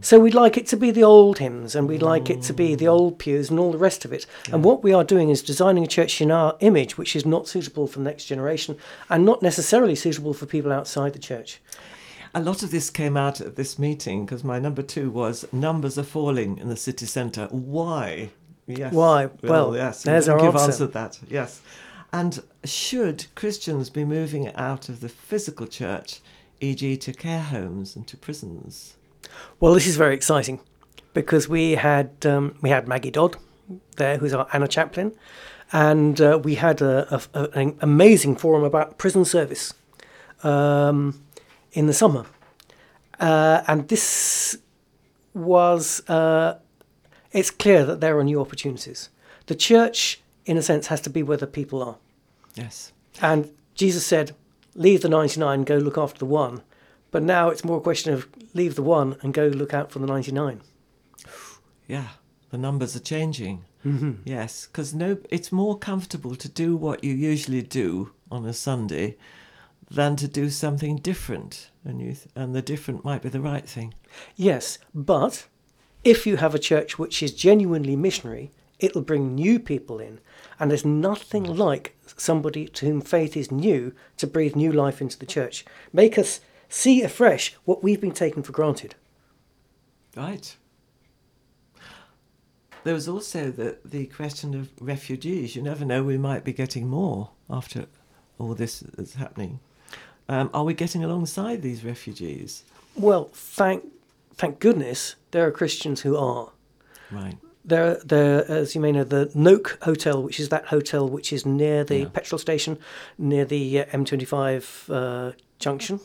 So 0.00 0.18
we'd 0.18 0.34
like 0.34 0.56
it 0.56 0.66
to 0.68 0.76
be 0.76 0.90
the 0.90 1.04
old 1.04 1.38
hymns 1.38 1.74
and 1.74 1.88
we'd 1.88 2.02
like 2.02 2.28
it 2.28 2.42
to 2.42 2.52
be 2.52 2.74
the 2.74 2.88
old 2.88 3.18
pews 3.18 3.50
and 3.50 3.58
all 3.58 3.72
the 3.72 3.78
rest 3.78 4.04
of 4.04 4.12
it. 4.12 4.26
And 4.52 4.64
what 4.64 4.82
we 4.82 4.92
are 4.92 5.04
doing 5.04 5.30
is 5.30 5.42
designing 5.42 5.84
a 5.84 5.88
church 5.88 6.20
in 6.20 6.30
our 6.30 6.56
image 6.60 6.98
which 6.98 7.14
is 7.14 7.24
not 7.24 7.48
suitable 7.48 7.86
for 7.86 7.98
the 7.98 8.04
next 8.04 8.24
generation 8.24 8.76
and 9.08 9.24
not 9.24 9.42
necessarily 9.42 9.94
suitable 9.94 10.34
for 10.34 10.46
people 10.46 10.72
outside 10.72 11.12
the 11.12 11.18
church. 11.18 11.60
A 12.34 12.40
lot 12.40 12.62
of 12.62 12.70
this 12.70 12.90
came 12.90 13.16
out 13.16 13.40
at 13.40 13.56
this 13.56 13.78
meeting 13.78 14.24
because 14.24 14.44
my 14.44 14.58
number 14.60 14.82
two 14.82 15.10
was 15.10 15.44
numbers 15.52 15.98
are 15.98 16.04
falling 16.04 16.58
in 16.58 16.68
the 16.68 16.76
city 16.76 17.06
centre. 17.06 17.48
Why? 17.50 18.30
Yes. 18.66 18.92
Why? 18.92 19.30
Well, 19.42 19.74
yes. 19.74 20.04
there's 20.04 20.28
our 20.28 20.38
you've 20.38 20.54
answer. 20.54 20.66
answered 20.66 20.92
that. 20.92 21.18
Yes. 21.28 21.60
And 22.12 22.42
should 22.64 23.26
Christians 23.34 23.90
be 23.90 24.04
moving 24.04 24.54
out 24.54 24.88
of 24.88 25.00
the 25.00 25.08
physical 25.08 25.66
church, 25.66 26.20
e.g., 26.60 26.96
to 26.96 27.12
care 27.12 27.40
homes 27.42 27.96
and 27.96 28.06
to 28.08 28.16
prisons? 28.16 28.96
Well, 29.58 29.74
this 29.74 29.86
is 29.86 29.96
very 29.96 30.14
exciting 30.14 30.60
because 31.14 31.48
we 31.48 31.72
had 31.72 32.10
um, 32.24 32.54
we 32.62 32.70
had 32.70 32.86
Maggie 32.86 33.10
Dodd 33.10 33.36
there, 33.96 34.18
who's 34.18 34.34
our 34.34 34.46
Anna 34.52 34.68
chaplain, 34.68 35.12
and 35.72 36.20
uh, 36.20 36.40
we 36.42 36.56
had 36.56 36.80
a, 36.80 37.12
a, 37.14 37.22
a- 37.42 37.50
an 37.58 37.76
amazing 37.80 38.36
forum 38.36 38.62
about 38.64 38.98
prison 38.98 39.24
service 39.24 39.72
um, 40.42 41.20
in 41.72 41.86
the 41.86 41.92
summer, 41.92 42.26
uh, 43.18 43.62
and 43.66 43.88
this 43.88 44.58
was 45.34 46.08
uh, 46.08 46.58
it's 47.32 47.50
clear 47.50 47.84
that 47.84 48.00
there 48.00 48.18
are 48.18 48.24
new 48.24 48.40
opportunities. 48.40 49.08
The 49.46 49.54
church, 49.54 50.20
in 50.44 50.56
a 50.56 50.62
sense, 50.62 50.88
has 50.88 51.00
to 51.02 51.10
be 51.10 51.22
where 51.22 51.36
the 51.36 51.46
people 51.46 51.82
are. 51.82 51.96
Yes. 52.54 52.92
And 53.20 53.50
Jesus 53.74 54.04
said, 54.04 54.34
Leave 54.74 55.02
the 55.02 55.08
99, 55.08 55.64
go 55.64 55.76
look 55.76 55.98
after 55.98 56.18
the 56.18 56.26
one. 56.26 56.62
But 57.10 57.22
now 57.22 57.48
it's 57.48 57.64
more 57.64 57.78
a 57.78 57.80
question 57.80 58.12
of 58.12 58.28
leave 58.54 58.76
the 58.76 58.82
one 58.82 59.16
and 59.22 59.34
go 59.34 59.48
look 59.48 59.74
out 59.74 59.90
for 59.90 59.98
the 59.98 60.06
99. 60.06 60.60
Yeah. 61.86 62.10
The 62.50 62.58
numbers 62.58 62.94
are 62.94 63.00
changing. 63.00 63.64
Mm-hmm. 63.84 64.22
Yes, 64.24 64.66
because 64.66 64.94
no, 64.94 65.18
it's 65.30 65.50
more 65.50 65.78
comfortable 65.78 66.36
to 66.36 66.48
do 66.48 66.76
what 66.76 67.02
you 67.02 67.14
usually 67.14 67.62
do 67.62 68.12
on 68.30 68.44
a 68.44 68.52
Sunday 68.52 69.16
than 69.90 70.16
to 70.16 70.28
do 70.28 70.50
something 70.50 70.96
different, 70.96 71.70
and 71.84 72.00
you 72.00 72.12
th- 72.12 72.28
and 72.36 72.54
the 72.54 72.62
different 72.62 73.04
might 73.04 73.22
be 73.22 73.28
the 73.28 73.40
right 73.40 73.68
thing. 73.68 73.94
Yes, 74.36 74.78
but 74.94 75.46
if 76.04 76.26
you 76.26 76.36
have 76.36 76.54
a 76.54 76.58
church 76.58 76.98
which 76.98 77.22
is 77.22 77.32
genuinely 77.34 77.96
missionary, 77.96 78.52
it'll 78.78 79.02
bring 79.02 79.34
new 79.34 79.58
people 79.58 79.98
in. 79.98 80.20
And 80.58 80.70
there's 80.70 80.84
nothing 80.84 81.44
like 81.44 81.96
somebody 82.16 82.66
to 82.68 82.86
whom 82.86 83.00
faith 83.00 83.36
is 83.36 83.50
new 83.50 83.92
to 84.16 84.26
breathe 84.26 84.56
new 84.56 84.72
life 84.72 85.00
into 85.00 85.18
the 85.18 85.26
church. 85.26 85.64
Make 85.92 86.18
us 86.18 86.40
see 86.68 87.02
afresh 87.02 87.54
what 87.64 87.82
we've 87.82 88.00
been 88.00 88.12
taken 88.12 88.42
for 88.42 88.52
granted. 88.52 88.94
Right. 90.16 90.56
There 92.84 92.94
was 92.94 93.08
also 93.08 93.50
the, 93.50 93.78
the 93.84 94.06
question 94.06 94.54
of 94.54 94.70
refugees. 94.80 95.54
You 95.54 95.62
never 95.62 95.84
know, 95.84 96.02
we 96.02 96.16
might 96.16 96.44
be 96.44 96.52
getting 96.52 96.88
more 96.88 97.30
after 97.50 97.86
all 98.38 98.54
this 98.54 98.82
is 98.82 99.14
happening. 99.14 99.60
Um, 100.30 100.48
are 100.54 100.62
we 100.62 100.74
getting 100.74 101.02
alongside 101.02 101.60
these 101.60 101.84
refugees? 101.84 102.62
Well, 102.94 103.30
thank, 103.32 103.82
thank 104.34 104.60
goodness 104.60 105.16
there 105.32 105.44
are 105.44 105.50
Christians 105.50 106.02
who 106.02 106.16
are. 106.16 106.50
Right. 107.10 107.36
There, 107.64 107.96
there, 108.04 108.48
as 108.50 108.76
you 108.76 108.80
may 108.80 108.92
know, 108.92 109.02
the 109.02 109.26
Noke 109.34 109.82
Hotel, 109.82 110.22
which 110.22 110.38
is 110.38 110.48
that 110.50 110.66
hotel 110.66 111.08
which 111.08 111.32
is 111.32 111.44
near 111.44 111.82
the 111.82 111.98
Yeah. 112.00 112.08
petrol 112.12 112.38
station, 112.38 112.78
near 113.18 113.44
the 113.44 113.80
uh, 113.80 113.84
M25 113.86 114.88
uh, 114.88 115.32
junction, 115.58 115.98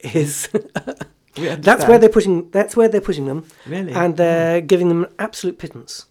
is 0.00 0.48
that's 1.36 1.86
where 1.86 1.98
they're 2.00 2.08
putting. 2.10 2.50
That's 2.50 2.76
where 2.76 2.88
they're 2.88 3.00
putting 3.00 3.26
them, 3.26 3.46
Really? 3.66 3.92
and 3.92 4.16
they're 4.16 4.60
giving 4.60 4.88
them 4.88 5.04
an 5.04 5.10
absolute 5.20 5.56
pittance. 5.58 6.06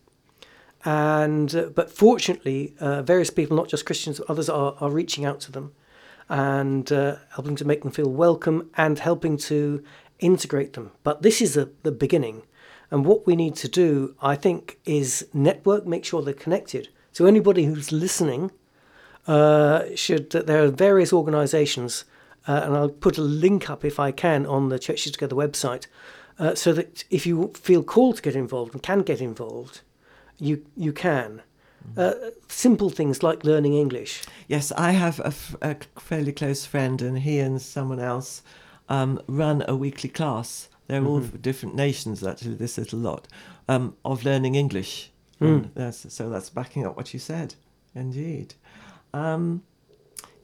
And 0.86 1.54
uh, 1.54 1.66
but 1.76 1.92
fortunately, 1.92 2.74
uh, 2.80 3.02
various 3.04 3.30
people, 3.30 3.56
not 3.58 3.68
just 3.68 3.86
Christians, 3.86 4.20
others 4.30 4.50
are, 4.50 4.76
are 4.82 4.90
reaching 4.90 5.26
out 5.26 5.40
to 5.42 5.52
them, 5.52 5.74
and 6.32 6.92
uh, 6.94 7.18
helping 7.36 7.58
to 7.58 7.66
make 7.66 7.82
them 7.82 7.92
feel 7.92 8.10
welcome 8.10 8.70
and 8.76 8.98
helping 9.00 9.38
to 9.38 9.84
integrate 10.20 10.74
them. 10.74 10.92
But 11.04 11.22
this 11.22 11.42
is 11.42 11.58
a, 11.58 11.70
the 11.84 11.92
beginning, 11.92 12.44
and 12.90 13.06
what 13.06 13.28
we 13.28 13.36
need 13.36 13.56
to 13.58 13.68
do, 13.68 14.16
I 14.22 14.36
think, 14.36 14.80
is 14.86 15.28
network, 15.34 15.86
make 15.86 16.06
sure 16.06 16.22
they're 16.22 16.34
connected. 16.34 16.88
So 17.12 17.26
anybody 17.26 17.66
who's 17.66 17.92
listening 17.92 18.52
uh, 19.28 19.84
should. 19.96 20.30
There 20.32 20.64
are 20.64 20.70
various 20.70 21.14
organisations, 21.14 22.06
uh, 22.48 22.62
and 22.64 22.76
I'll 22.76 22.90
put 22.90 23.18
a 23.18 23.22
link 23.22 23.70
up 23.70 23.84
if 23.84 24.00
I 24.00 24.12
can 24.12 24.46
on 24.46 24.70
the 24.70 24.80
Churches 24.80 25.12
Together 25.12 25.36
website, 25.36 25.88
uh, 26.40 26.56
so 26.56 26.74
that 26.74 27.04
if 27.10 27.26
you 27.26 27.52
feel 27.54 27.84
called 27.84 28.16
to 28.16 28.22
get 28.22 28.36
involved 28.36 28.74
and 28.74 28.82
can 28.82 29.02
get 29.02 29.22
involved, 29.22 29.82
you 30.40 30.66
you 30.76 30.94
can. 30.94 31.42
Uh, 31.98 32.14
simple 32.48 32.90
things 32.90 33.22
like 33.22 33.44
learning 33.44 33.74
English. 33.74 34.24
Yes, 34.48 34.72
I 34.78 34.92
have 34.92 35.20
a, 35.20 35.28
f- 35.28 35.56
a 35.62 35.76
fairly 36.00 36.32
close 36.32 36.66
friend, 36.66 37.02
and 37.02 37.20
he 37.20 37.40
and 37.40 37.62
someone 37.62 38.00
else 38.00 38.42
um, 38.88 39.22
run 39.28 39.64
a 39.68 39.76
weekly 39.76 40.10
class. 40.10 40.70
They're 40.88 41.06
all 41.06 41.20
Mm-hmm. 41.20 41.30
from 41.30 41.42
different 41.42 41.76
nations, 41.76 42.24
actually, 42.24 42.56
this 42.56 42.78
little 42.78 43.00
lot, 43.00 43.28
um, 43.68 43.96
of 44.04 44.24
learning 44.26 44.56
English. 44.56 45.12
Mm. 45.40 45.70
That's, 45.74 46.14
so 46.14 46.30
that's 46.30 46.50
backing 46.50 46.86
up 46.86 46.96
what 46.98 47.14
you 47.14 47.20
said, 47.20 47.56
indeed. 47.96 48.54
Um, 49.14 49.64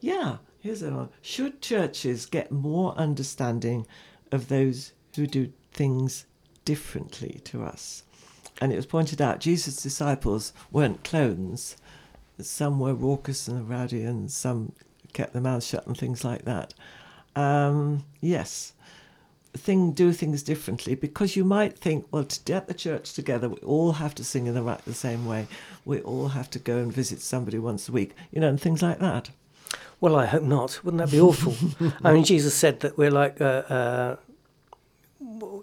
yeah, 0.00 0.38
here's 0.60 0.82
a 0.82 0.90
one. 0.90 1.08
Should 1.22 1.60
churches 1.62 2.26
get 2.26 2.50
more 2.50 2.94
understanding 2.96 3.86
of 4.32 4.48
those 4.48 4.92
who 5.16 5.26
do 5.26 5.52
things 5.72 6.26
differently 6.64 7.40
to 7.44 7.62
us? 7.62 8.02
And 8.60 8.72
it 8.72 8.76
was 8.76 8.86
pointed 8.86 9.22
out 9.22 9.40
Jesus' 9.40 9.76
disciples 9.76 10.52
weren't 10.70 11.04
clones. 11.04 11.76
Some 12.40 12.80
were 12.80 12.94
raucous 12.94 13.48
and 13.48 13.68
rowdy, 13.68 14.02
and 14.02 14.30
some 14.30 14.72
kept 15.12 15.32
their 15.32 15.42
mouths 15.42 15.66
shut 15.66 15.86
and 15.86 15.96
things 15.96 16.24
like 16.24 16.44
that. 16.44 16.74
Um, 17.36 18.04
yes, 18.20 18.72
thing 19.56 19.92
do 19.92 20.12
things 20.12 20.42
differently 20.42 20.94
because 20.94 21.36
you 21.36 21.44
might 21.44 21.78
think, 21.78 22.06
well, 22.10 22.24
to 22.24 22.40
get 22.44 22.66
the 22.66 22.74
church 22.74 23.12
together, 23.12 23.48
we 23.48 23.58
all 23.58 23.92
have 23.92 24.14
to 24.16 24.24
sing 24.24 24.46
in 24.46 24.54
the 24.54 24.62
right 24.62 24.84
the 24.84 24.94
same 24.94 25.26
way. 25.26 25.46
We 25.84 26.00
all 26.00 26.28
have 26.28 26.50
to 26.50 26.58
go 26.58 26.78
and 26.78 26.92
visit 26.92 27.20
somebody 27.20 27.58
once 27.58 27.88
a 27.88 27.92
week, 27.92 28.14
you 28.30 28.40
know, 28.40 28.48
and 28.48 28.60
things 28.60 28.82
like 28.82 28.98
that. 28.98 29.30
Well, 30.00 30.16
I 30.16 30.26
hope 30.26 30.44
not. 30.44 30.84
Wouldn't 30.84 30.98
that 30.98 31.10
be 31.10 31.20
awful? 31.20 31.54
I 32.04 32.12
mean, 32.12 32.24
Jesus 32.24 32.54
said 32.54 32.80
that 32.80 32.96
we're 32.96 33.10
like, 33.10 33.40
uh, 33.40 33.62
uh, 33.68 34.16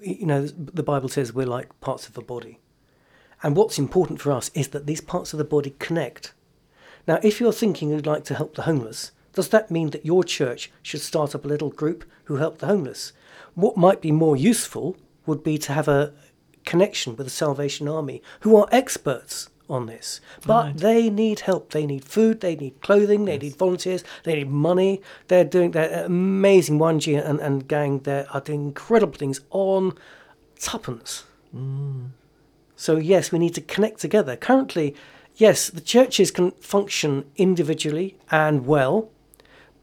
you 0.02 0.26
know, 0.26 0.46
the 0.46 0.84
Bible 0.84 1.10
says 1.10 1.34
we're 1.34 1.46
like 1.46 1.80
parts 1.80 2.08
of 2.08 2.18
a 2.18 2.22
body. 2.22 2.60
And 3.44 3.56
what's 3.56 3.78
important 3.78 4.22
for 4.22 4.32
us 4.32 4.50
is 4.54 4.70
that 4.70 4.86
these 4.88 5.02
parts 5.02 5.34
of 5.34 5.38
the 5.38 5.44
body 5.44 5.76
connect. 5.80 6.34
Now, 7.08 7.20
if 7.22 7.40
you're 7.40 7.54
thinking 7.54 7.90
you'd 7.90 8.08
like 8.08 8.24
to 8.26 8.36
help 8.36 8.56
the 8.56 8.64
homeless, 8.64 9.12
does 9.34 9.50
that 9.50 9.70
mean 9.70 9.90
that 9.92 10.06
your 10.06 10.24
church 10.24 10.72
should 10.82 11.02
start 11.02 11.36
up 11.36 11.46
a 11.46 11.48
little 11.48 11.70
group 11.70 12.06
who 12.26 12.38
help 12.38 12.58
the 12.60 12.68
homeless? 12.68 13.14
What 13.54 13.78
might 13.78 14.02
be 14.02 14.12
more 14.12 14.36
useful 14.36 14.98
would 15.26 15.44
be 15.44 15.58
to 15.60 15.74
have 15.74 15.88
a 15.88 16.14
connection 16.66 17.16
with 17.16 17.28
the 17.28 17.32
Salvation 17.32 17.88
Army, 17.88 18.22
who 18.42 18.56
are 18.56 18.68
experts 18.72 19.50
on 19.70 19.86
this. 19.88 20.22
But 20.46 20.66
Right. 20.66 20.78
they 20.78 21.10
need 21.10 21.42
help. 21.42 21.72
They 21.72 21.86
need 21.86 22.06
food. 22.06 22.42
They 22.42 22.56
need 22.56 22.82
clothing. 22.82 23.26
They 23.26 23.38
need 23.38 23.56
volunteers. 23.56 24.04
They 24.24 24.36
need 24.36 24.50
money. 24.50 25.02
They're 25.28 25.44
doing 25.44 25.72
their 25.72 26.06
amazing 26.06 26.78
1G 26.80 27.16
and, 27.16 27.40
and 27.40 27.68
gang. 27.68 28.00
They 28.00 28.26
are 28.32 28.42
doing 28.42 28.66
incredible 28.66 29.18
things 29.18 29.42
on 29.50 29.94
tuppence. 30.60 31.24
Mm. 31.56 32.10
So 32.76 32.98
yes, 32.98 33.32
we 33.32 33.40
need 33.40 33.56
to 33.56 33.62
connect 33.62 34.00
together. 34.00 34.36
Currently, 34.36 34.96
yes, 35.36 35.70
the 35.70 35.82
churches 35.82 36.32
can 36.32 36.52
function 36.52 37.26
individually 37.36 38.18
and 38.32 38.66
well, 38.66 39.10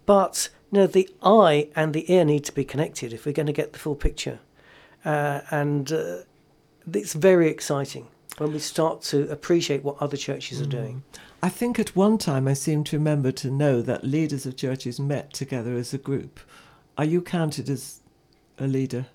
but 0.07 0.49
you 0.71 0.79
know 0.79 0.87
the 0.87 1.09
eye 1.23 1.69
and 1.77 1.95
the 1.95 2.11
ear 2.13 2.25
need 2.25 2.45
to 2.45 2.53
be 2.53 2.65
connected 2.65 3.13
if 3.13 3.27
we're 3.27 3.33
going 3.33 3.47
to 3.47 3.53
get 3.53 3.73
the 3.73 3.79
full 3.79 3.95
picture. 3.95 4.41
Uh, 5.05 5.41
and 5.51 5.93
uh, 5.93 6.19
it's 6.93 7.13
very 7.13 7.49
exciting 7.49 8.09
when 8.39 8.53
we 8.53 8.59
start 8.59 9.03
to 9.03 9.31
appreciate 9.31 9.85
what 9.85 10.01
other 10.01 10.17
churches 10.17 10.61
are 10.61 10.67
doing. 10.67 11.03
I 11.43 11.49
think 11.49 11.79
at 11.79 11.97
one 11.97 12.19
time 12.19 12.49
I 12.49 12.55
seem 12.55 12.85
to 12.85 12.97
remember 12.97 13.33
to 13.33 13.51
know 13.51 13.83
that 13.83 14.05
leaders 14.05 14.47
of 14.47 14.57
churches 14.57 14.99
met 14.99 15.33
together 15.33 15.75
as 15.75 15.93
a 15.93 15.99
group. 15.99 16.41
Are 16.97 17.05
you 17.05 17.21
counted 17.21 17.69
as 17.69 18.01
a 18.59 18.67
leader? 18.67 19.07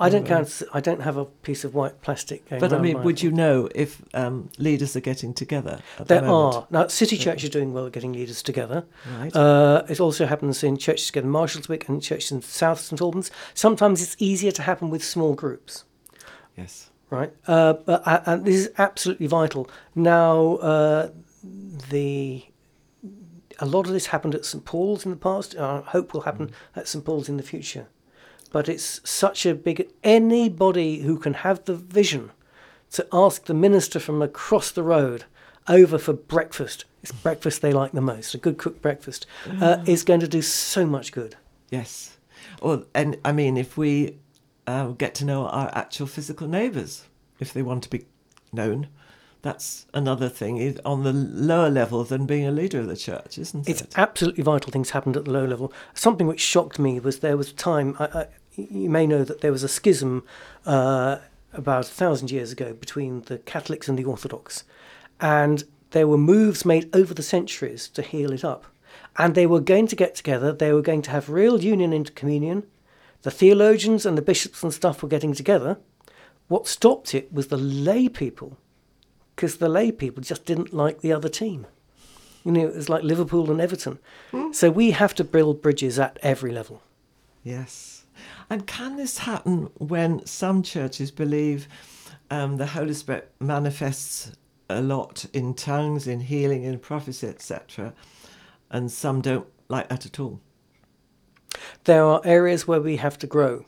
I 0.00 0.08
don't 0.08 0.26
count. 0.26 0.62
I 0.72 0.80
don't 0.80 1.02
have 1.02 1.18
a 1.18 1.26
piece 1.26 1.62
of 1.62 1.74
white 1.74 2.00
plastic. 2.00 2.48
Going 2.48 2.60
But 2.60 2.72
I 2.72 2.78
mean, 2.78 3.02
would 3.02 3.22
you 3.22 3.30
know 3.30 3.68
if 3.74 4.02
um, 4.14 4.50
leaders 4.58 4.96
are 4.96 5.00
getting 5.00 5.34
together? 5.34 5.80
There 5.98 6.22
the 6.22 6.26
are 6.26 6.66
now. 6.70 6.86
City 6.86 7.18
Church 7.18 7.44
is 7.44 7.50
doing 7.50 7.74
well 7.74 7.86
at 7.86 7.92
getting 7.92 8.14
leaders 8.14 8.42
together. 8.42 8.86
Right. 9.18 9.34
Uh, 9.36 9.84
it 9.88 10.00
also 10.00 10.24
happens 10.24 10.64
in 10.64 10.78
churches 10.78 11.06
together 11.06 11.26
in 11.26 11.32
Marshallswick 11.32 11.88
and 11.88 12.02
churches 12.02 12.32
in 12.32 12.40
South 12.40 12.80
St 12.80 13.00
Albans. 13.00 13.30
Sometimes 13.52 14.02
it's 14.02 14.16
easier 14.18 14.52
to 14.52 14.62
happen 14.62 14.88
with 14.88 15.04
small 15.04 15.34
groups, 15.34 15.84
yes. 16.56 16.90
right? 17.10 17.32
Uh, 17.46 17.74
but 17.74 18.06
uh, 18.06 18.22
and 18.24 18.46
this 18.46 18.56
is 18.56 18.70
absolutely 18.78 19.26
vital. 19.26 19.68
Now, 19.94 20.56
uh, 20.56 21.10
the 21.90 22.46
a 23.58 23.66
lot 23.66 23.86
of 23.86 23.92
this 23.92 24.06
happened 24.06 24.34
at 24.34 24.46
St 24.46 24.64
Paul's 24.64 25.04
in 25.04 25.10
the 25.10 25.16
past. 25.18 25.54
I 25.56 25.82
hope 25.86 26.14
will 26.14 26.22
happen 26.22 26.52
at 26.74 26.88
St 26.88 27.04
Paul's 27.04 27.28
in 27.28 27.36
the 27.36 27.42
future. 27.42 27.88
But 28.52 28.68
it's 28.68 29.00
such 29.08 29.46
a 29.46 29.54
big 29.54 29.88
anybody 30.02 31.00
who 31.02 31.18
can 31.18 31.34
have 31.34 31.64
the 31.64 31.74
vision 31.74 32.30
to 32.92 33.06
ask 33.12 33.44
the 33.44 33.54
minister 33.54 34.00
from 34.00 34.20
across 34.22 34.70
the 34.72 34.82
road 34.82 35.24
over 35.68 35.98
for 35.98 36.12
breakfast. 36.12 36.84
It's 37.02 37.12
breakfast 37.12 37.62
they 37.62 37.72
like 37.72 37.92
the 37.92 38.00
most, 38.00 38.34
a 38.34 38.38
good 38.38 38.58
cooked 38.58 38.82
breakfast, 38.82 39.26
uh, 39.60 39.82
is 39.86 40.02
going 40.02 40.20
to 40.20 40.28
do 40.28 40.42
so 40.42 40.84
much 40.84 41.12
good. 41.12 41.36
Yes. 41.70 42.18
Or 42.60 42.84
and 42.94 43.16
I 43.24 43.32
mean, 43.32 43.56
if 43.56 43.76
we 43.78 44.16
uh, 44.66 44.88
get 44.88 45.14
to 45.16 45.24
know 45.24 45.46
our 45.46 45.70
actual 45.72 46.06
physical 46.06 46.48
neighbours, 46.48 47.04
if 47.38 47.52
they 47.52 47.62
want 47.62 47.84
to 47.84 47.88
be 47.90 48.06
known, 48.52 48.88
that's 49.42 49.86
another 49.94 50.28
thing 50.28 50.78
on 50.84 51.02
the 51.04 51.12
lower 51.12 51.70
level 51.70 52.04
than 52.04 52.26
being 52.26 52.46
a 52.46 52.50
leader 52.50 52.80
of 52.80 52.88
the 52.88 52.96
church, 52.96 53.38
isn't 53.38 53.66
It's 53.68 53.80
it? 53.80 53.94
absolutely 53.96 54.42
vital 54.44 54.70
things 54.70 54.90
happened 54.90 55.16
at 55.16 55.24
the 55.24 55.30
low 55.30 55.46
level. 55.46 55.72
Something 55.94 56.26
which 56.26 56.40
shocked 56.40 56.78
me 56.78 57.00
was 57.00 57.20
there 57.20 57.36
was 57.38 57.50
a 57.50 57.54
time, 57.54 57.96
I, 57.98 58.04
I, 58.04 58.26
you 58.70 58.90
may 58.90 59.06
know 59.06 59.24
that 59.24 59.40
there 59.40 59.52
was 59.52 59.62
a 59.62 59.68
schism 59.68 60.24
uh, 60.66 61.18
about 61.52 61.86
a 61.86 61.90
thousand 61.90 62.30
years 62.30 62.52
ago 62.52 62.72
between 62.72 63.22
the 63.22 63.38
Catholics 63.38 63.88
and 63.88 63.98
the 63.98 64.04
Orthodox. 64.04 64.64
And 65.20 65.64
there 65.90 66.06
were 66.06 66.18
moves 66.18 66.64
made 66.64 66.94
over 66.94 67.14
the 67.14 67.22
centuries 67.22 67.88
to 67.88 68.02
heal 68.02 68.32
it 68.32 68.44
up. 68.44 68.66
And 69.18 69.34
they 69.34 69.46
were 69.46 69.60
going 69.60 69.86
to 69.88 69.96
get 69.96 70.14
together, 70.14 70.52
they 70.52 70.72
were 70.72 70.82
going 70.82 71.02
to 71.02 71.10
have 71.10 71.28
real 71.28 71.62
union 71.62 71.92
into 71.92 72.12
communion. 72.12 72.64
The 73.22 73.30
theologians 73.30 74.06
and 74.06 74.16
the 74.16 74.22
bishops 74.22 74.62
and 74.62 74.72
stuff 74.72 75.02
were 75.02 75.08
getting 75.08 75.34
together. 75.34 75.78
What 76.48 76.66
stopped 76.66 77.14
it 77.14 77.32
was 77.32 77.48
the 77.48 77.56
lay 77.56 78.08
people, 78.08 78.56
because 79.36 79.56
the 79.56 79.68
lay 79.68 79.92
people 79.92 80.22
just 80.22 80.44
didn't 80.44 80.72
like 80.72 81.00
the 81.00 81.12
other 81.12 81.28
team. 81.28 81.66
You 82.44 82.52
know, 82.52 82.66
it 82.68 82.74
was 82.74 82.88
like 82.88 83.02
Liverpool 83.02 83.50
and 83.50 83.60
Everton. 83.60 83.98
So 84.52 84.70
we 84.70 84.92
have 84.92 85.14
to 85.16 85.24
build 85.24 85.60
bridges 85.60 85.98
at 85.98 86.18
every 86.22 86.50
level. 86.50 86.82
Yes. 87.44 87.99
And 88.48 88.66
can 88.66 88.96
this 88.96 89.18
happen 89.18 89.70
when 89.78 90.24
some 90.26 90.62
churches 90.62 91.10
believe 91.10 91.68
um, 92.30 92.56
the 92.56 92.66
Holy 92.66 92.94
Spirit 92.94 93.32
manifests 93.40 94.32
a 94.68 94.80
lot 94.80 95.26
in 95.32 95.54
tongues, 95.54 96.06
in 96.06 96.20
healing, 96.20 96.64
in 96.64 96.78
prophecy, 96.78 97.26
etc., 97.26 97.92
and 98.70 98.90
some 98.90 99.20
don't 99.20 99.46
like 99.68 99.88
that 99.88 100.06
at 100.06 100.20
all? 100.20 100.40
There 101.84 102.04
are 102.04 102.20
areas 102.24 102.66
where 102.68 102.80
we 102.80 102.96
have 102.96 103.18
to 103.18 103.26
grow. 103.26 103.64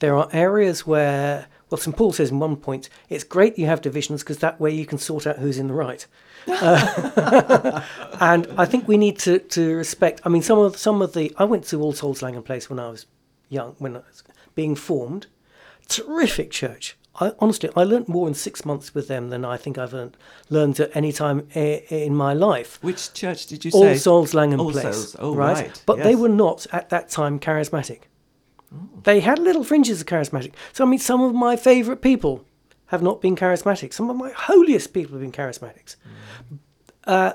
There 0.00 0.16
are 0.16 0.28
areas 0.32 0.84
where, 0.84 1.46
well, 1.70 1.78
St. 1.78 1.96
Paul 1.96 2.12
says 2.12 2.32
in 2.32 2.40
one 2.40 2.56
point, 2.56 2.88
it's 3.08 3.22
great 3.22 3.56
you 3.56 3.66
have 3.66 3.80
divisions 3.80 4.22
because 4.22 4.38
that 4.38 4.60
way 4.60 4.72
you 4.72 4.84
can 4.84 4.98
sort 4.98 5.28
out 5.28 5.38
who's 5.38 5.58
in 5.58 5.68
the 5.68 5.74
right. 5.74 6.04
Uh, 6.48 7.82
and 8.20 8.48
I 8.58 8.64
think 8.64 8.88
we 8.88 8.96
need 8.96 9.20
to, 9.20 9.38
to 9.38 9.76
respect. 9.76 10.20
I 10.24 10.28
mean, 10.28 10.42
some 10.42 10.58
of 10.58 10.76
some 10.76 11.02
of 11.02 11.12
the. 11.12 11.32
I 11.38 11.44
went 11.44 11.64
to 11.66 11.80
All 11.80 11.92
Souls 11.92 12.20
Langham 12.20 12.42
Place 12.42 12.68
when 12.68 12.80
I 12.80 12.88
was 12.88 13.06
young, 13.52 13.74
when 13.78 13.96
I 13.96 14.00
was 14.00 14.22
being 14.54 14.74
formed. 14.74 15.26
Terrific 15.88 16.50
church. 16.50 16.96
I, 17.20 17.32
honestly, 17.40 17.68
I 17.76 17.84
learnt 17.84 18.08
more 18.08 18.26
in 18.26 18.32
six 18.34 18.64
months 18.64 18.94
with 18.94 19.06
them 19.06 19.28
than 19.28 19.44
I 19.44 19.58
think 19.58 19.76
I've 19.76 19.92
learned, 19.92 20.16
learned 20.48 20.80
at 20.80 20.90
any 20.96 21.12
time 21.12 21.46
i- 21.54 21.84
in 21.90 22.14
my 22.16 22.32
life. 22.32 22.78
Which 22.80 23.12
church 23.12 23.46
did 23.46 23.64
you 23.66 23.70
All 23.74 23.82
say? 23.82 23.92
All 23.92 23.98
Souls 23.98 24.32
Langham 24.34 24.60
All 24.60 24.72
Place. 24.72 24.84
Souls. 24.96 25.16
Oh, 25.18 25.34
right? 25.34 25.66
right, 25.66 25.82
But 25.84 26.02
they 26.02 26.14
were 26.14 26.30
not 26.30 26.66
at 26.72 26.88
that 26.88 27.10
time 27.10 27.38
charismatic. 27.38 28.02
They 29.04 29.20
had 29.20 29.38
little 29.38 29.64
fringes 29.64 30.00
of 30.00 30.06
charismatic. 30.06 30.54
So 30.72 30.84
I 30.84 30.88
mean, 30.88 30.98
some 30.98 31.20
of 31.20 31.34
my 31.34 31.56
favourite 31.56 32.00
people 32.00 32.46
have 32.86 33.02
not 33.02 33.20
been 33.20 33.36
charismatic. 33.36 33.92
Some 33.92 34.08
of 34.08 34.16
my 34.16 34.30
holiest 34.30 34.94
people 34.94 35.12
have 35.12 35.20
been 35.20 35.32
charismatics. 35.32 35.96
Uh, 37.04 37.32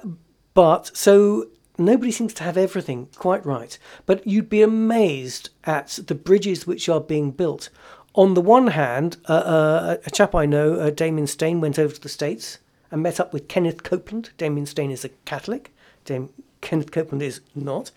but 0.55 0.95
so 0.97 1.47
nobody 1.77 2.11
seems 2.11 2.33
to 2.35 2.43
have 2.43 2.57
everything 2.57 3.09
quite 3.15 3.45
right. 3.45 3.77
But 4.05 4.25
you'd 4.25 4.49
be 4.49 4.61
amazed 4.61 5.49
at 5.63 5.99
the 6.07 6.15
bridges 6.15 6.67
which 6.67 6.89
are 6.89 7.01
being 7.01 7.31
built. 7.31 7.69
On 8.13 8.33
the 8.33 8.41
one 8.41 8.67
hand, 8.67 9.17
uh, 9.29 9.33
uh, 9.33 9.97
a 10.05 10.09
chap 10.09 10.33
I 10.33 10.45
know, 10.45 10.75
uh, 10.75 10.89
Damian 10.89 11.27
Stayne, 11.27 11.61
went 11.61 11.77
over 11.77 11.93
to 11.93 12.01
the 12.01 12.09
States 12.09 12.57
and 12.89 13.03
met 13.03 13.19
up 13.19 13.31
with 13.31 13.47
Kenneth 13.47 13.83
Copeland. 13.83 14.31
Damian 14.37 14.65
Stayne 14.65 14.91
is 14.91 15.05
a 15.05 15.09
Catholic. 15.25 15.73
Dam- 16.05 16.29
Kenneth 16.61 16.91
Copeland 16.91 17.21
is 17.21 17.41
not. 17.53 17.91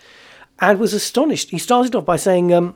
And 0.59 0.79
was 0.79 0.93
astonished. 0.93 1.51
He 1.51 1.59
started 1.59 1.95
off 1.95 2.05
by 2.05 2.17
saying, 2.17 2.53
um, 2.53 2.75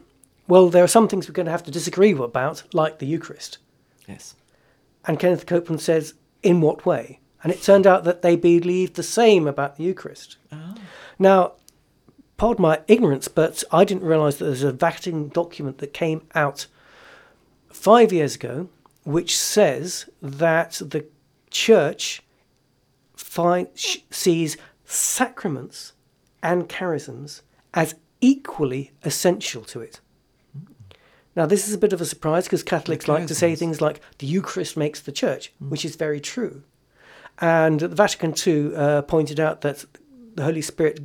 well, 0.48 0.70
there 0.70 0.84
are 0.84 0.88
some 0.88 1.08
things 1.08 1.28
we're 1.28 1.34
going 1.34 1.46
to 1.46 1.52
have 1.52 1.64
to 1.64 1.70
disagree 1.70 2.12
about, 2.12 2.62
like 2.72 2.98
the 2.98 3.06
Eucharist. 3.06 3.58
Yes. 4.08 4.36
And 5.06 5.18
Kenneth 5.18 5.44
Copeland 5.44 5.82
says, 5.82 6.14
in 6.42 6.60
what 6.60 6.86
way? 6.86 7.20
And 7.44 7.52
it 7.52 7.62
turned 7.62 7.86
out 7.86 8.02
that 8.04 8.22
they 8.22 8.34
believed 8.34 8.94
the 8.94 9.02
same 9.04 9.46
about 9.46 9.76
the 9.76 9.84
Eucharist. 9.84 10.38
Ah. 10.50 10.74
Now, 11.18 11.52
pardon 12.36 12.62
my 12.62 12.80
ignorance, 12.88 13.28
but 13.28 13.62
I 13.70 13.84
didn't 13.84 14.02
realise 14.02 14.36
that 14.36 14.46
there's 14.46 14.64
a 14.64 14.72
Vatican 14.72 15.28
document 15.28 15.78
that 15.78 15.92
came 15.92 16.26
out 16.34 16.66
five 17.70 18.12
years 18.12 18.34
ago 18.34 18.68
which 19.04 19.36
says 19.36 20.08
that 20.22 20.80
the 20.84 21.06
church 21.50 22.22
find, 23.14 23.68
sh- 23.74 23.98
sees 24.10 24.56
sacraments 24.84 25.92
and 26.42 26.68
charisms 26.68 27.42
as 27.72 27.94
equally 28.20 28.92
essential 29.02 29.62
to 29.64 29.80
it. 29.80 30.00
Now, 31.36 31.46
this 31.46 31.66
is 31.66 31.74
a 31.74 31.78
bit 31.78 31.92
of 31.92 32.00
a 32.00 32.06
surprise 32.06 32.44
because 32.44 32.62
Catholics 32.62 33.08
like 33.08 33.26
to 33.26 33.34
say 33.34 33.54
things 33.54 33.80
like 33.80 34.00
the 34.18 34.26
Eucharist 34.26 34.76
makes 34.76 35.00
the 35.00 35.12
church, 35.12 35.52
which 35.58 35.84
is 35.84 35.96
very 35.96 36.20
true. 36.20 36.62
And 37.40 37.80
the 37.80 37.88
Vatican 37.88 38.34
II 38.46 38.74
uh, 38.76 39.02
pointed 39.02 39.40
out 39.40 39.60
that 39.62 39.84
the 40.34 40.44
Holy 40.44 40.62
Spirit 40.62 41.00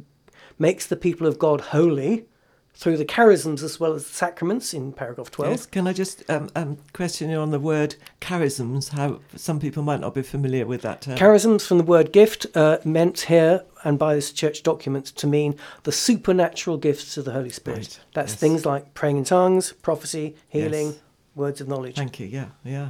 makes 0.57 0.85
the 0.85 0.95
people 0.95 1.25
of 1.27 1.39
God 1.39 1.61
holy 1.61 2.25
through 2.73 2.95
the 2.95 3.05
charisms 3.05 3.61
as 3.61 3.77
well 3.77 3.93
as 3.93 4.05
the 4.07 4.13
sacraments 4.13 4.73
in 4.73 4.93
paragraph 4.93 5.29
12. 5.31 5.51
Yes. 5.51 5.65
Can 5.65 5.85
I 5.85 5.91
just 5.91 6.29
um, 6.29 6.49
um, 6.55 6.77
question 6.93 7.29
you 7.29 7.37
on 7.37 7.51
the 7.51 7.59
word 7.59 7.95
charisms? 8.21 8.89
How 8.89 9.19
some 9.35 9.59
people 9.59 9.83
might 9.83 9.99
not 9.99 10.13
be 10.13 10.21
familiar 10.21 10.65
with 10.65 10.81
that 10.83 11.01
term. 11.01 11.17
Charisms 11.17 11.67
from 11.67 11.77
the 11.77 11.83
word 11.83 12.13
gift 12.13 12.45
uh, 12.55 12.77
meant 12.85 13.21
here 13.21 13.65
and 13.83 13.99
by 13.99 14.15
this 14.15 14.31
church 14.31 14.63
document 14.63 15.07
to 15.07 15.27
mean 15.27 15.55
the 15.83 15.91
supernatural 15.91 16.77
gifts 16.77 17.17
of 17.17 17.25
the 17.25 17.31
Holy 17.33 17.49
Spirit. 17.49 17.79
Right, 17.79 17.99
That's 18.13 18.31
yes. 18.33 18.39
things 18.39 18.65
like 18.65 18.93
praying 18.93 19.17
in 19.17 19.23
tongues, 19.25 19.73
prophecy, 19.73 20.35
healing, 20.47 20.87
Yes. 20.87 20.99
words 21.35 21.59
of 21.61 21.67
knowledge. 21.67 21.95
Thank 21.97 22.19
you. 22.19 22.27
Yeah. 22.27 22.47
Yeah. 22.63 22.89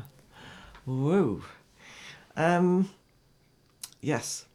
Whoa. 0.85 1.41
Um. 2.35 2.89
Yes. 4.01 4.45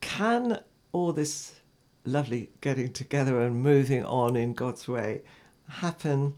Can 0.00 0.60
all 0.92 1.12
this 1.12 1.60
lovely 2.04 2.50
getting 2.60 2.92
together 2.92 3.40
and 3.40 3.62
moving 3.62 4.04
on 4.04 4.36
in 4.36 4.54
God's 4.54 4.86
way 4.86 5.22
happen? 5.68 6.34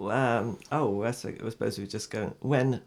Um, 0.00 0.58
oh, 0.70 1.02
I 1.02 1.10
suppose 1.10 1.40
I 1.44 1.48
suppose 1.50 1.78
we 1.78 1.86
just 1.86 2.10
going 2.10 2.34
when 2.40 2.82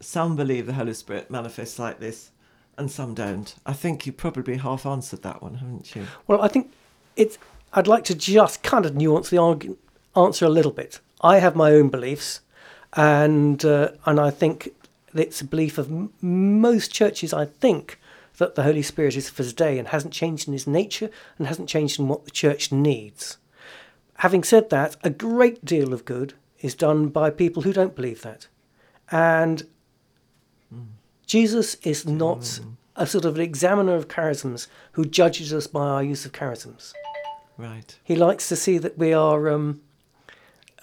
some 0.00 0.36
believe 0.36 0.66
the 0.66 0.74
Holy 0.74 0.94
Spirit 0.94 1.30
manifests 1.30 1.78
like 1.78 2.00
this, 2.00 2.30
and 2.76 2.90
some 2.90 3.14
don't. 3.14 3.54
I 3.64 3.72
think 3.72 4.06
you 4.06 4.12
probably 4.12 4.56
half 4.58 4.84
answered 4.84 5.22
that 5.22 5.42
one, 5.42 5.56
haven't 5.56 5.94
you? 5.94 6.06
Well, 6.26 6.42
I 6.42 6.48
think 6.48 6.72
it's. 7.16 7.38
I'd 7.72 7.86
like 7.86 8.04
to 8.04 8.14
just 8.14 8.62
kind 8.62 8.86
of 8.86 8.94
nuance 8.94 9.30
the 9.30 9.76
answer 10.16 10.44
a 10.46 10.50
little 10.50 10.72
bit. 10.72 11.00
I 11.20 11.38
have 11.38 11.56
my 11.56 11.72
own 11.72 11.88
beliefs, 11.88 12.40
and 12.94 13.64
uh, 13.64 13.92
and 14.04 14.20
I 14.20 14.30
think 14.30 14.70
it's 15.14 15.40
a 15.40 15.44
belief 15.44 15.78
of 15.78 15.90
m- 15.90 16.12
most 16.20 16.92
churches. 16.92 17.32
I 17.32 17.44
think 17.44 17.98
that 18.38 18.54
the 18.54 18.62
Holy 18.62 18.82
Spirit 18.82 19.16
is 19.16 19.30
for 19.30 19.42
today 19.42 19.78
and 19.78 19.88
hasn't 19.88 20.12
changed 20.12 20.46
in 20.46 20.52
his 20.52 20.66
nature 20.66 21.10
and 21.38 21.46
hasn't 21.46 21.68
changed 21.68 21.98
in 21.98 22.08
what 22.08 22.24
the 22.24 22.30
church 22.30 22.72
needs. 22.72 23.38
Having 24.18 24.44
said 24.44 24.70
that, 24.70 24.96
a 25.02 25.10
great 25.10 25.64
deal 25.64 25.92
of 25.92 26.04
good 26.04 26.34
is 26.60 26.74
done 26.74 27.08
by 27.08 27.30
people 27.30 27.62
who 27.62 27.72
don't 27.72 27.94
believe 27.94 28.22
that. 28.22 28.48
And 29.10 29.66
mm. 30.74 30.86
Jesus 31.26 31.74
is 31.76 32.06
not 32.06 32.40
mm. 32.40 32.72
a 32.96 33.06
sort 33.06 33.24
of 33.24 33.36
an 33.36 33.42
examiner 33.42 33.94
of 33.94 34.08
charisms 34.08 34.68
who 34.92 35.04
judges 35.04 35.52
us 35.52 35.66
by 35.66 35.86
our 35.86 36.02
use 36.02 36.24
of 36.24 36.32
charisms. 36.32 36.92
Right. 37.58 37.98
He 38.04 38.16
likes 38.16 38.48
to 38.48 38.56
see 38.56 38.78
that 38.78 38.98
we 38.98 39.12
are. 39.12 39.48
Um, 39.48 39.80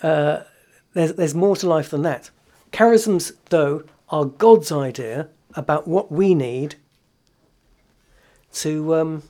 uh, 0.02 0.44
there's, 0.94 1.14
there's 1.14 1.36
more 1.36 1.56
to 1.56 1.68
life 1.68 1.90
than 1.90 2.04
that. 2.04 2.30
Charisms, 2.72 3.34
though, 3.50 3.84
are 4.10 4.26
God's 4.26 4.72
idea 4.72 5.30
about 5.56 5.88
what 5.88 6.12
we 6.12 6.36
need 6.36 6.76
to 8.54 8.96
um, 8.96 9.24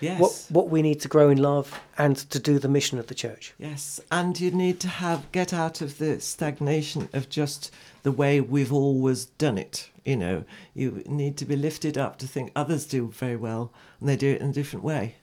yes. 0.00 0.20
what 0.20 0.46
what 0.50 0.68
we 0.70 0.82
need 0.82 1.00
to 1.00 1.08
grow 1.08 1.30
in 1.30 1.38
love 1.38 1.80
and 1.96 2.16
to 2.16 2.38
do 2.38 2.58
the 2.58 2.68
mission 2.68 2.98
of 2.98 3.06
the 3.06 3.14
church. 3.14 3.54
Yes, 3.58 4.00
and 4.10 4.38
you 4.38 4.50
need 4.50 4.80
to 4.80 4.88
have 4.88 5.30
get 5.32 5.52
out 5.52 5.80
of 5.80 5.98
the 5.98 6.20
stagnation 6.20 7.08
of 7.12 7.28
just 7.28 7.70
the 8.02 8.12
way 8.12 8.40
we've 8.40 8.72
always 8.72 9.26
done 9.26 9.58
it. 9.58 9.88
You 10.04 10.16
know, 10.16 10.44
you 10.74 11.02
need 11.06 11.36
to 11.38 11.44
be 11.44 11.56
lifted 11.56 11.96
up 11.96 12.18
to 12.18 12.26
think 12.26 12.50
others 12.56 12.86
do 12.86 13.08
very 13.08 13.36
well 13.36 13.72
and 14.00 14.08
they 14.08 14.16
do 14.16 14.32
it 14.32 14.40
in 14.40 14.50
a 14.50 14.52
different 14.52 14.84
way. 14.84 15.16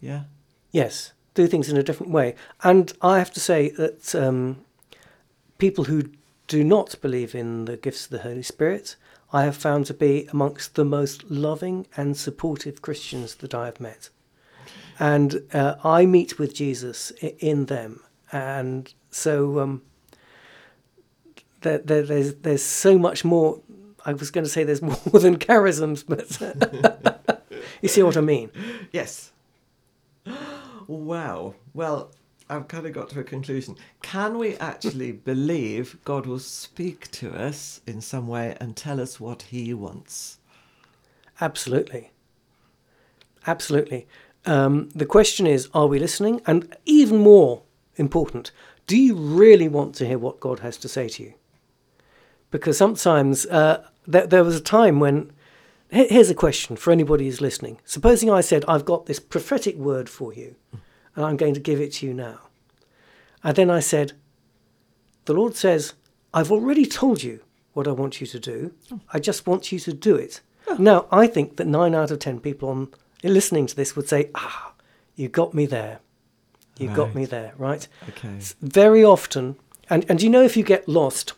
Yeah. 0.00 0.22
Yes, 0.72 1.12
do 1.34 1.46
things 1.46 1.68
in 1.68 1.76
a 1.76 1.82
different 1.82 2.12
way, 2.12 2.34
and 2.62 2.92
I 3.02 3.18
have 3.18 3.32
to 3.32 3.40
say 3.40 3.70
that 3.70 4.14
um, 4.14 4.64
people 5.58 5.84
who 5.84 6.10
do 6.46 6.64
not 6.64 6.94
believe 7.00 7.34
in 7.34 7.66
the 7.66 7.76
gifts 7.76 8.04
of 8.04 8.10
the 8.10 8.20
Holy 8.20 8.42
Spirit 8.42 8.96
I 9.32 9.44
have 9.44 9.56
found 9.56 9.86
to 9.86 9.94
be 9.94 10.28
amongst 10.32 10.74
the 10.74 10.84
most 10.84 11.30
loving 11.30 11.86
and 11.96 12.16
supportive 12.16 12.82
Christians 12.82 13.36
that 13.36 13.54
I 13.54 13.66
have 13.66 13.80
met. 13.80 14.10
And 14.98 15.42
uh, 15.52 15.76
I 15.84 16.04
meet 16.04 16.38
with 16.38 16.54
Jesus 16.54 17.10
in 17.20 17.66
them. 17.66 18.00
And 18.32 18.92
so 19.10 19.60
um, 19.60 19.82
there, 21.62 21.78
there, 21.78 22.02
there's, 22.02 22.34
there's 22.36 22.62
so 22.62 22.98
much 22.98 23.24
more. 23.24 23.60
I 24.04 24.12
was 24.12 24.30
going 24.30 24.44
to 24.44 24.50
say 24.50 24.64
there's 24.64 24.82
more 25.12 25.20
than 25.20 25.38
charisms, 25.38 26.04
but 26.06 27.40
you 27.82 27.88
see 27.88 28.02
what 28.02 28.16
I 28.16 28.20
mean? 28.20 28.50
Yes. 28.92 29.32
Wow. 30.86 31.54
Well, 31.72 32.10
I've 32.50 32.66
kind 32.66 32.84
of 32.84 32.92
got 32.92 33.10
to 33.10 33.20
a 33.20 33.24
conclusion. 33.24 33.76
Can 34.02 34.36
we 34.36 34.56
actually 34.56 35.12
believe 35.12 35.96
God 36.04 36.26
will 36.26 36.40
speak 36.40 37.08
to 37.12 37.32
us 37.32 37.80
in 37.86 38.00
some 38.00 38.26
way 38.26 38.56
and 38.60 38.76
tell 38.76 39.00
us 39.00 39.20
what 39.20 39.42
He 39.42 39.72
wants? 39.72 40.38
Absolutely. 41.40 42.10
Absolutely. 43.46 44.08
Um, 44.46 44.88
the 44.94 45.06
question 45.06 45.46
is 45.46 45.68
are 45.72 45.86
we 45.86 46.00
listening? 46.00 46.42
And 46.44 46.76
even 46.84 47.18
more 47.18 47.62
important, 47.94 48.50
do 48.88 48.98
you 48.98 49.14
really 49.14 49.68
want 49.68 49.94
to 49.96 50.06
hear 50.06 50.18
what 50.18 50.40
God 50.40 50.58
has 50.58 50.76
to 50.78 50.88
say 50.88 51.08
to 51.08 51.22
you? 51.22 51.34
Because 52.50 52.76
sometimes 52.76 53.46
uh, 53.46 53.86
there, 54.08 54.26
there 54.26 54.44
was 54.44 54.56
a 54.56 54.60
time 54.60 54.98
when. 54.98 55.30
Here's 55.92 56.30
a 56.30 56.36
question 56.36 56.76
for 56.76 56.92
anybody 56.92 57.24
who's 57.24 57.40
listening. 57.40 57.80
Supposing 57.84 58.30
I 58.30 58.42
said, 58.42 58.64
I've 58.68 58.84
got 58.84 59.06
this 59.06 59.18
prophetic 59.18 59.74
word 59.74 60.08
for 60.08 60.32
you 60.32 60.54
and 61.16 61.24
I'm 61.24 61.36
going 61.36 61.54
to 61.54 61.60
give 61.60 61.80
it 61.80 61.92
to 61.94 62.06
you 62.06 62.14
now. 62.14 62.38
And 63.42 63.56
then 63.56 63.70
I 63.70 63.80
said, 63.80 64.12
The 65.24 65.34
Lord 65.34 65.56
says, 65.56 65.94
I've 66.32 66.52
already 66.52 66.86
told 66.86 67.22
you 67.22 67.40
what 67.72 67.88
I 67.88 67.92
want 67.92 68.20
you 68.20 68.26
to 68.26 68.38
do. 68.38 68.72
I 69.12 69.18
just 69.18 69.46
want 69.46 69.72
you 69.72 69.78
to 69.80 69.92
do 69.92 70.14
it. 70.14 70.40
Oh. 70.68 70.76
Now, 70.78 71.06
I 71.10 71.26
think 71.26 71.56
that 71.56 71.66
nine 71.66 71.94
out 71.94 72.10
of 72.10 72.18
ten 72.18 72.40
people 72.40 72.68
on 72.68 72.88
listening 73.24 73.66
to 73.66 73.76
this 73.76 73.96
would 73.96 74.08
say, 74.08 74.30
Ah, 74.34 74.72
you 75.16 75.28
got 75.28 75.54
me 75.54 75.66
there. 75.66 76.00
You 76.78 76.88
right. 76.88 76.96
got 76.96 77.14
me 77.14 77.24
there, 77.26 77.52
right? 77.58 77.86
Okay. 78.08 78.38
very 78.62 79.04
often, 79.04 79.56
and, 79.90 80.06
and 80.08 80.22
you 80.22 80.30
know, 80.30 80.42
if 80.42 80.56
you 80.56 80.62
get 80.64 80.88
lost 80.88 81.34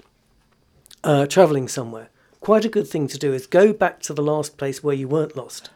uh, 1.03 1.27
traveling 1.27 1.67
somewhere, 1.67 2.11
quite 2.41 2.65
a 2.65 2.69
good 2.69 2.87
thing 2.87 3.09
to 3.09 3.19
do 3.19 3.33
is 3.33 3.47
go 3.47 3.73
back 3.73 4.01
to 4.01 4.15
the 4.15 4.23
last 4.23 4.57
place 4.57 4.85
where 4.85 4.95
you 4.95 5.09
weren't 5.09 5.37
lost, 5.37 5.71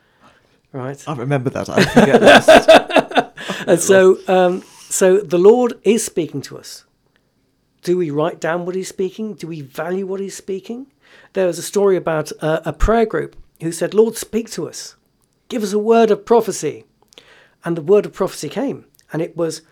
right? 0.73 1.03
I 1.09 1.15
remember 1.15 1.51
that. 1.51 1.69
I 1.69 1.85
forget 1.95 2.23
lost. 2.23 3.06
And 3.67 3.81
so, 3.81 4.19
um, 4.29 4.63
so 4.63 5.19
the 5.19 5.39
Lord 5.39 5.75
is 5.83 6.05
speaking 6.05 6.41
to 6.43 6.59
us. 6.59 6.85
Do 7.83 7.97
we 7.97 8.11
write 8.11 8.41
down 8.41 8.67
what 8.67 8.75
He's 8.75 8.89
speaking? 8.89 9.35
Do 9.35 9.47
we 9.47 9.61
value 9.61 10.07
what 10.07 10.21
He's 10.21 10.37
speaking? 10.37 10.87
There 11.35 11.47
was 11.47 11.59
a 11.59 11.63
story 11.63 11.97
about 11.97 12.33
a, 12.43 12.71
a 12.71 12.73
prayer 12.73 13.07
group 13.07 13.37
who 13.61 13.73
said, 13.73 13.95
Lord, 13.95 14.17
speak 14.17 14.51
to 14.53 14.69
us. 14.69 14.97
Give 15.49 15.63
us 15.63 15.73
a 15.73 15.79
word 15.79 16.11
of 16.11 16.25
prophecy. 16.25 16.85
And 17.65 17.77
the 17.77 17.83
word 17.83 18.07
of 18.07 18.13
prophecy 18.13 18.49
came. 18.49 18.87
And 19.13 19.23
it 19.23 19.37
was, 19.37 19.63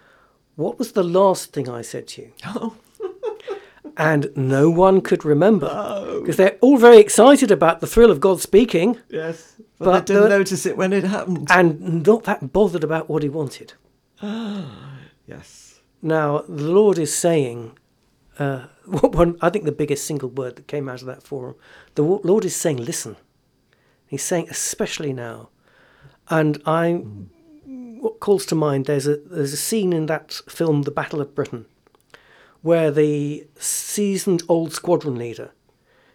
What 0.57 0.79
was 0.79 0.93
the 0.93 1.03
last 1.05 1.53
thing 1.53 1.69
I 1.69 1.83
said 1.83 2.09
to 2.09 2.23
you? 2.23 2.33
Oh. 2.47 2.77
and 3.97 4.33
no 4.35 4.71
one 4.71 5.01
could 5.01 5.25
remember 5.25 6.19
because 6.19 6.37
they're 6.37 6.59
all 6.61 6.79
very 6.79 6.99
excited 6.99 7.51
about 7.51 7.81
the 7.81 7.87
thrill 7.87 8.11
of 8.11 8.19
God 8.19 8.41
speaking. 8.41 8.99
Yes, 9.09 9.55
but, 9.79 9.85
but 9.85 10.07
they 10.07 10.15
didn't 10.15 10.31
the, 10.31 10.39
notice 10.39 10.67
it 10.67 10.77
when 10.77 10.93
it 10.93 11.05
happened, 11.05 11.47
and 11.51 12.05
not 12.05 12.25
that 12.25 12.53
bothered 12.53 12.83
about 12.83 13.09
what 13.09 13.23
he 13.23 13.29
wanted. 13.29 13.75
Yes. 15.27 15.81
Now, 16.03 16.45
the 16.47 16.71
Lord 16.71 16.99
is 16.99 17.17
saying, 17.17 17.79
uh, 18.39 18.67
one, 18.87 19.39
I 19.41 19.49
think 19.49 19.65
the 19.65 19.73
biggest 19.73 20.07
single 20.07 20.29
word 20.29 20.57
that 20.57 20.67
came 20.67 20.89
out 20.89 21.01
of 21.01 21.07
that 21.07 21.23
forum, 21.23 21.55
the 21.95 22.03
Lord 22.03 22.45
is 22.45 22.55
saying, 22.55 22.77
listen. 22.77 23.17
He's 24.07 24.23
saying, 24.23 24.49
especially 24.51 25.13
now. 25.13 25.49
And 26.29 26.61
I, 26.67 27.03
mm. 27.67 28.01
what 28.01 28.21
calls 28.21 28.45
to 28.47 28.55
mind, 28.55 28.85
there's 28.85 29.07
a, 29.07 29.17
there's 29.17 29.55
a 29.55 29.59
scene 29.59 29.93
in 29.93 30.07
that 30.07 30.33
film, 30.47 30.83
The 30.83 30.91
Battle 30.91 31.23
of 31.23 31.35
Britain, 31.35 31.65
where 32.61 32.91
the 32.91 33.47
seasoned 33.59 34.43
old 34.49 34.73
squadron 34.75 35.17
leader 35.17 35.53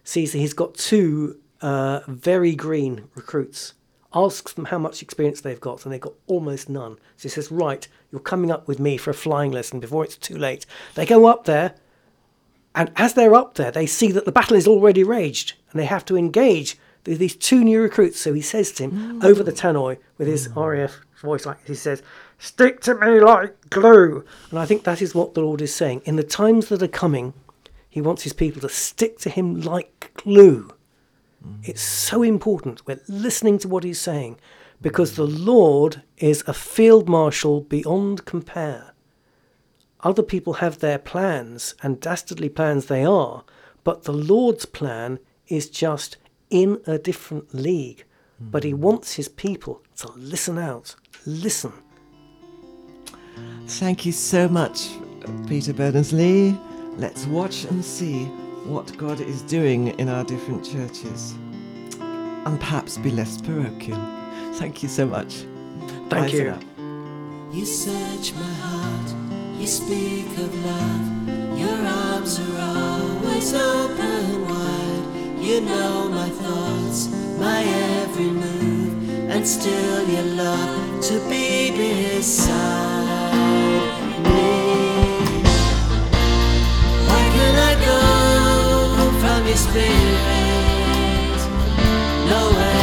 sees 0.03 0.31
that 0.31 0.38
he's 0.38 0.53
got 0.53 0.75
two 0.75 1.39
uh, 1.62 2.01
very 2.07 2.55
green 2.55 3.09
recruits 3.15 3.73
asks 4.13 4.54
them 4.54 4.65
how 4.65 4.80
much 4.80 5.02
experience 5.02 5.41
they've 5.41 5.60
got, 5.60 5.86
and 5.86 5.93
they've 5.93 6.02
got 6.02 6.13
almost 6.28 6.69
none. 6.69 6.98
So 7.17 7.24
he 7.24 7.30
says, 7.30 7.52
Right, 7.52 7.88
you're 8.12 8.22
coming 8.22 8.52
up 8.52 8.67
with 8.67 8.80
me 8.80 8.98
for 8.98 9.12
a 9.12 9.15
flying 9.15 9.52
lesson 9.52 9.80
before 9.80 10.04
it's 10.04 10.17
too 10.17 10.38
late. 10.38 10.65
They 10.95 11.06
go 11.06 11.26
up 11.26 11.45
there, 11.45 11.76
and 12.76 12.91
as 12.95 13.13
they're 13.13 13.36
up 13.36 13.56
there, 13.56 13.72
they 13.72 13.86
see 13.86 14.12
that 14.12 14.26
the 14.26 14.32
battle 14.32 14.56
is 14.56 14.67
already 14.67 15.04
raged, 15.04 15.54
and 15.72 15.80
they 15.80 15.86
have 15.86 16.06
to 16.06 16.17
engage 16.17 16.78
these 17.04 17.36
two 17.36 17.63
new 17.63 17.82
recruits. 17.82 18.19
So 18.19 18.34
he 18.34 18.41
says 18.41 18.72
to 18.74 18.84
him 18.84 19.22
mm. 19.22 19.24
over 19.24 19.43
the 19.43 19.52
tannoy 19.52 19.98
with 20.17 20.28
his 20.28 20.50
mm. 20.50 20.65
RAF 20.65 21.00
voice, 21.22 21.45
like 21.45 21.65
he 21.65 21.76
says, 21.76 22.04
Stick 22.38 22.80
to 22.82 22.95
me 22.95 23.19
like 23.19 23.69
glue. 23.69 24.24
And 24.50 24.60
I 24.60 24.65
think 24.65 24.84
that 24.84 25.02
is 25.02 25.13
what 25.13 25.34
the 25.34 25.41
Lord 25.41 25.62
is 25.62 25.74
saying. 25.76 26.02
In 26.06 26.15
the 26.15 26.24
times 26.24 26.69
that 26.69 26.82
are 26.82 26.88
coming, 26.88 27.34
he 27.89 28.02
wants 28.02 28.24
his 28.24 28.34
people 28.34 28.62
to 28.62 28.69
stick 28.69 29.17
to 29.19 29.30
him 29.30 29.62
like 29.62 30.12
glue. 30.15 30.72
It's 31.63 31.82
so 31.82 32.21
important. 32.23 32.86
We're 32.86 33.02
listening 33.08 33.58
to 33.60 33.67
what 33.67 33.84
he's 33.84 33.99
saying 33.99 34.39
because 34.82 35.15
the 35.15 35.28
Lord 35.28 36.04
is 36.17 36.43
a 36.47 36.54
field 36.54 37.10
marshal 37.10 37.62
beyond 37.62 38.25
compare. 38.25 38.93
Other 40.02 40.23
people 40.23 40.54
have 40.54 40.80
their 40.80 40.97
plans, 40.97 41.75
and 41.84 41.99
dastardly 41.99 42.47
plans 42.47 42.86
they 42.86 43.04
are, 43.04 43.43
but 43.84 44.04
the 44.04 44.13
Lord's 44.13 44.65
plan 44.65 45.19
is 45.47 45.69
just 45.69 46.15
in 46.49 46.82
a 46.88 46.97
different 46.97 47.54
league. 47.54 48.06
Mm. 48.41 48.52
But 48.52 48.63
he 48.63 48.73
wants 48.73 49.15
his 49.15 49.28
people 49.28 49.84
to 49.97 50.10
listen 50.15 50.58
out. 50.58 50.95
Listen. 51.25 51.73
Thank 53.67 54.06
you 54.06 54.13
so 54.13 54.47
much, 54.47 54.89
Peter 55.47 55.73
Berners-Lee. 55.73 56.58
Let's 56.95 57.25
watch 57.25 57.65
and 57.65 57.84
see 57.84 58.30
what 58.65 58.95
God 58.98 59.19
is 59.19 59.41
doing 59.43 59.88
in 60.00 60.10
our 60.10 60.24
different 60.24 60.63
churches 60.65 61.34
and 62.00 62.60
perhaps 62.60 62.98
be 62.98 63.12
less 63.12 63.41
parochial. 63.41 64.00
Thank 64.54 64.84
you 64.84 64.89
so 64.89 65.06
much. 65.06 65.45
Thank 66.10 66.10
Bye 66.10 66.28
you. 66.28 66.60
You 67.52 67.65
search 67.65 68.34
my 68.34 68.54
heart, 68.65 69.13
you 69.60 69.67
speak 69.67 70.28
of 70.38 70.65
love, 70.65 71.60
your 71.60 71.69
arms 71.69 72.39
are 72.39 72.60
always 72.60 73.54
open 73.54 74.48
wide. 74.48 75.39
You 75.39 75.62
know 75.62 76.10
my 76.10 76.30
thoughts, 76.30 77.08
my 77.39 77.63
every 77.63 78.30
move, 78.30 79.30
and 79.30 79.48
still 79.48 80.08
you 80.08 80.22
love 80.36 81.02
to 81.06 81.19
be 81.30 81.72
beside 81.72 83.00
me. 84.24 84.48
spirit. 89.60 89.89
No 92.30 92.52
way. 92.56 92.79